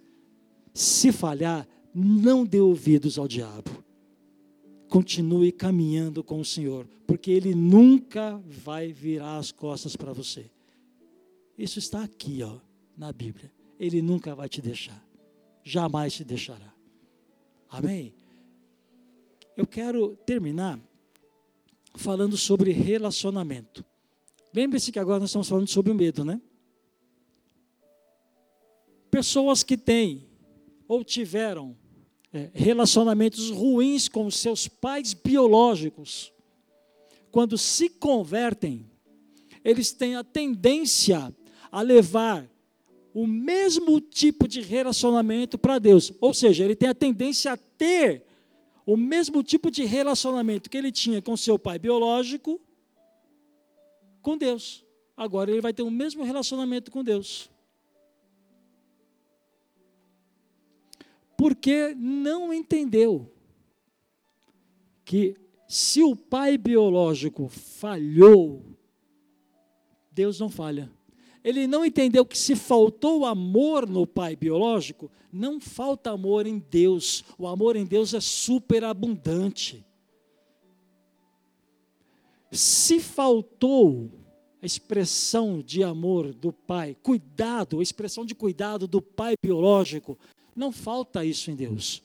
Se 0.72 1.12
falhar, 1.12 1.68
não 1.96 2.46
dê 2.46 2.60
ouvidos 2.60 3.18
ao 3.18 3.28
diabo. 3.28 3.84
Continue 4.88 5.52
caminhando 5.52 6.24
com 6.24 6.40
o 6.40 6.46
Senhor, 6.46 6.88
porque 7.08 7.32
Ele 7.32 7.56
nunca 7.56 8.40
vai 8.46 8.94
virar 8.94 9.38
as 9.38 9.52
costas 9.52 9.96
para 9.96 10.14
você. 10.14 10.46
Isso 11.58 11.80
está 11.80 12.04
aqui, 12.04 12.44
ó, 12.44 12.60
na 12.96 13.12
Bíblia. 13.12 13.52
Ele 13.80 14.00
nunca 14.00 14.36
vai 14.36 14.48
te 14.48 14.62
deixar. 14.62 15.04
Jamais 15.64 16.14
te 16.14 16.24
deixará. 16.24 16.72
Amém? 17.68 18.14
Eu 19.56 19.68
quero 19.68 20.16
terminar 20.26 20.80
falando 21.96 22.36
sobre 22.36 22.72
relacionamento. 22.72 23.86
Lembre-se 24.54 24.92
que 24.92 25.00
agora 25.00 25.20
nós 25.20 25.30
estamos 25.30 25.48
falando 25.48 25.68
sobre 25.68 25.92
o 25.92 25.96
medo, 25.96 26.26
né? 26.26 26.42
Pessoas 29.12 29.64
que 29.64 29.78
têm 29.78 30.28
ou 30.88 31.04
tiveram 31.04 31.78
é, 32.32 32.50
relacionamentos 32.54 33.52
ruins 33.52 34.10
com 34.10 34.30
seus 34.32 34.68
pais 34.68 35.14
biológicos, 35.14 36.34
quando 37.32 37.58
se 37.58 37.90
convertem, 37.90 38.90
eles 39.64 39.92
têm 39.92 40.16
a 40.16 40.24
tendência 40.24 41.34
a 41.72 41.82
levar 41.82 42.50
o 43.14 43.28
mesmo 43.28 44.02
tipo 44.02 44.48
de 44.48 44.62
relacionamento 44.62 45.58
para 45.58 45.78
Deus. 45.78 46.12
Ou 46.20 46.34
seja, 46.34 46.64
ele 46.64 46.76
tem 46.76 46.90
a 46.90 46.96
tendência 46.96 47.54
a 47.54 47.58
ter 47.58 48.26
o 48.86 48.98
mesmo 48.98 49.42
tipo 49.44 49.72
de 49.72 49.86
relacionamento 49.86 50.70
que 50.70 50.78
ele 50.78 50.92
tinha 50.92 51.22
com 51.22 51.38
seu 51.38 51.58
pai 51.58 51.80
biológico 51.80 52.60
com 54.22 54.38
Deus. 54.38 54.86
Agora 55.16 55.52
ele 55.52 55.62
vai 55.62 55.74
ter 55.74 55.84
o 55.84 55.92
mesmo 55.92 56.24
relacionamento 56.24 56.92
com 56.92 57.04
Deus. 57.04 57.50
Porque 61.38 61.94
não 61.96 62.54
entendeu 62.54 63.32
que 65.04 65.36
se 65.68 66.02
o 66.02 66.16
pai 66.16 66.58
biológico 66.58 67.48
falhou, 67.48 68.64
Deus 70.12 70.40
não 70.40 70.50
falha. 70.50 70.92
Ele 71.44 71.68
não 71.68 71.84
entendeu 71.84 72.26
que 72.26 72.38
se 72.38 72.56
faltou 72.56 73.26
amor 73.26 73.88
no 73.88 74.08
pai 74.08 74.36
biológico, 74.36 75.12
não 75.32 75.60
falta 75.60 76.12
amor 76.12 76.48
em 76.48 76.58
Deus. 76.58 77.24
O 77.38 77.48
amor 77.48 77.76
em 77.76 77.86
Deus 77.86 78.14
é 78.14 78.22
superabundante. 78.22 79.86
Se 82.52 83.00
faltou 83.00 84.10
a 84.62 84.66
expressão 84.66 85.62
de 85.62 85.84
amor 85.84 86.34
do 86.34 86.54
pai, 86.54 86.96
cuidado, 87.04 87.80
a 87.80 87.84
expressão 87.84 88.26
de 88.26 88.34
cuidado 88.34 88.88
do 88.88 89.02
pai 89.02 89.34
biológico, 89.44 90.18
não 90.56 90.72
falta 90.72 91.26
isso 91.26 91.52
em 91.52 91.56
Deus. 91.56 92.02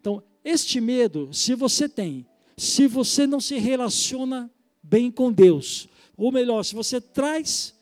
Então, 0.00 0.22
este 0.44 0.80
medo, 0.80 1.32
se 1.32 1.54
você 1.54 1.88
tem, 1.88 2.24
se 2.56 2.86
você 2.86 3.26
não 3.26 3.40
se 3.40 3.58
relaciona 3.58 4.48
bem 4.82 5.10
com 5.10 5.32
Deus, 5.32 5.88
ou 6.16 6.30
melhor, 6.30 6.62
se 6.62 6.74
você 6.74 7.00
traz 7.00 7.74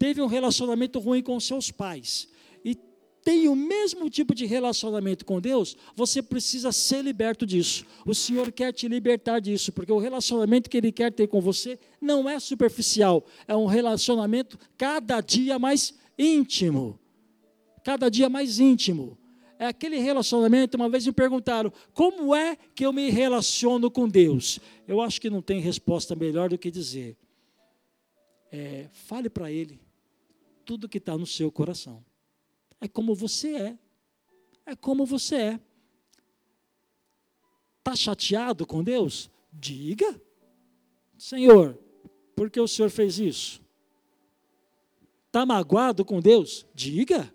teve 0.00 0.22
um 0.22 0.26
relacionamento 0.26 0.98
ruim 0.98 1.22
com 1.22 1.38
seus 1.38 1.70
pais 1.70 2.26
e 2.64 2.74
tem 3.22 3.48
o 3.48 3.54
mesmo 3.54 4.08
tipo 4.08 4.34
de 4.34 4.46
relacionamento 4.46 5.26
com 5.26 5.38
Deus, 5.38 5.76
você 5.94 6.22
precisa 6.22 6.72
ser 6.72 7.04
liberto 7.04 7.44
disso. 7.44 7.84
O 8.06 8.14
Senhor 8.14 8.50
quer 8.50 8.72
te 8.72 8.88
libertar 8.88 9.40
disso, 9.40 9.70
porque 9.72 9.92
o 9.92 9.98
relacionamento 9.98 10.70
que 10.70 10.78
Ele 10.78 10.90
quer 10.90 11.12
ter 11.12 11.26
com 11.26 11.38
você 11.38 11.78
não 12.00 12.26
é 12.26 12.40
superficial, 12.40 13.26
é 13.46 13.54
um 13.54 13.66
relacionamento 13.66 14.58
cada 14.78 15.20
dia 15.20 15.58
mais 15.58 15.92
íntimo. 16.18 16.98
Cada 17.84 18.08
dia 18.08 18.30
mais 18.30 18.58
íntimo. 18.58 19.18
É 19.58 19.66
aquele 19.66 19.98
relacionamento, 19.98 20.78
uma 20.78 20.88
vez 20.88 21.06
me 21.06 21.12
perguntaram, 21.12 21.70
como 21.92 22.34
é 22.34 22.56
que 22.74 22.86
eu 22.86 22.92
me 22.92 23.10
relaciono 23.10 23.90
com 23.90 24.08
Deus? 24.08 24.58
Eu 24.88 25.02
acho 25.02 25.20
que 25.20 25.28
não 25.28 25.42
tem 25.42 25.60
resposta 25.60 26.16
melhor 26.16 26.48
do 26.48 26.56
que 26.56 26.70
dizer. 26.70 27.18
É, 28.50 28.88
fale 28.92 29.28
para 29.28 29.52
Ele 29.52 29.78
tudo 30.64 30.88
que 30.88 30.98
está 30.98 31.16
no 31.16 31.26
seu 31.26 31.50
coração. 31.50 32.04
É 32.80 32.88
como 32.88 33.14
você 33.14 33.54
é. 33.56 33.78
É 34.64 34.76
como 34.76 35.04
você 35.04 35.36
é. 35.36 35.60
Está 37.78 37.96
chateado 37.96 38.66
com 38.66 38.84
Deus? 38.84 39.30
Diga. 39.52 40.20
Senhor, 41.18 41.78
por 42.34 42.50
que 42.50 42.60
o 42.60 42.68
Senhor 42.68 42.90
fez 42.90 43.18
isso? 43.18 43.60
Está 45.26 45.44
magoado 45.44 46.04
com 46.04 46.20
Deus? 46.20 46.66
Diga. 46.74 47.32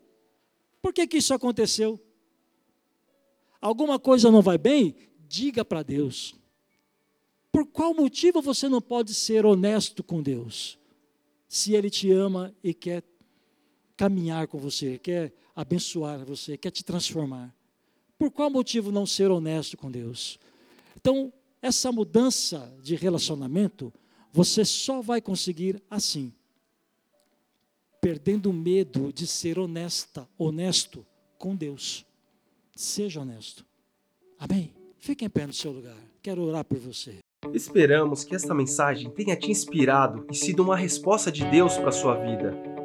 Por 0.82 0.94
que, 0.94 1.08
que 1.08 1.18
isso 1.18 1.34
aconteceu? 1.34 2.00
Alguma 3.60 3.98
coisa 3.98 4.30
não 4.30 4.42
vai 4.42 4.58
bem? 4.58 4.96
Diga 5.28 5.66
para 5.66 5.82
Deus. 5.82 6.36
Por 7.52 7.66
qual 7.66 7.94
motivo 7.94 8.42
você 8.42 8.68
não 8.68 8.82
pode 8.82 9.14
ser 9.14 9.46
honesto 9.46 10.04
com 10.04 10.22
Deus? 10.22 10.78
Se 11.48 11.74
Ele 11.74 11.90
te 11.90 12.12
ama 12.12 12.54
e 12.64 12.74
quer 12.74 13.04
caminhar 13.96 14.48
com 14.48 14.58
você, 14.58 14.98
quer 14.98 15.34
abençoar 15.56 16.26
você, 16.26 16.58
quer 16.58 16.72
te 16.72 16.84
transformar. 16.84 17.54
Por 18.18 18.32
qual 18.32 18.50
motivo 18.50 18.92
não 18.92 19.06
ser 19.06 19.32
honesto 19.32 19.78
com 19.78 19.92
Deus? 19.92 20.40
Então, 20.96 21.32
essa 21.62 21.92
mudança 21.92 22.74
de 22.82 22.96
relacionamento, 22.96 23.94
você 24.32 24.64
só 24.64 25.02
vai 25.02 25.22
conseguir 25.22 25.82
assim, 25.90 26.34
perdendo 28.02 28.50
o 28.50 28.54
medo 28.54 29.12
de 29.12 29.26
ser 29.26 29.58
honesta, 29.58 30.28
honesto 30.38 31.06
com 31.38 31.56
Deus. 31.56 32.06
Seja 32.76 33.22
honesto. 33.22 33.66
Amém? 34.38 34.74
Fique 35.00 35.26
em 35.26 35.30
pé 35.30 35.48
no 35.48 35.54
seu 35.54 35.72
lugar. 35.72 35.98
Quero 36.22 36.42
orar 36.44 36.66
por 36.66 36.78
você. 36.78 37.18
Esperamos 37.54 38.24
que 38.24 38.36
esta 38.36 38.54
mensagem 38.54 39.10
tenha 39.12 39.36
te 39.36 39.52
inspirado 39.52 40.26
e 40.32 40.36
sido 40.36 40.64
uma 40.64 40.76
resposta 40.76 41.32
de 41.32 41.46
Deus 41.46 41.78
para 41.78 41.90
a 41.90 41.92
sua 41.92 42.16
vida. 42.16 42.85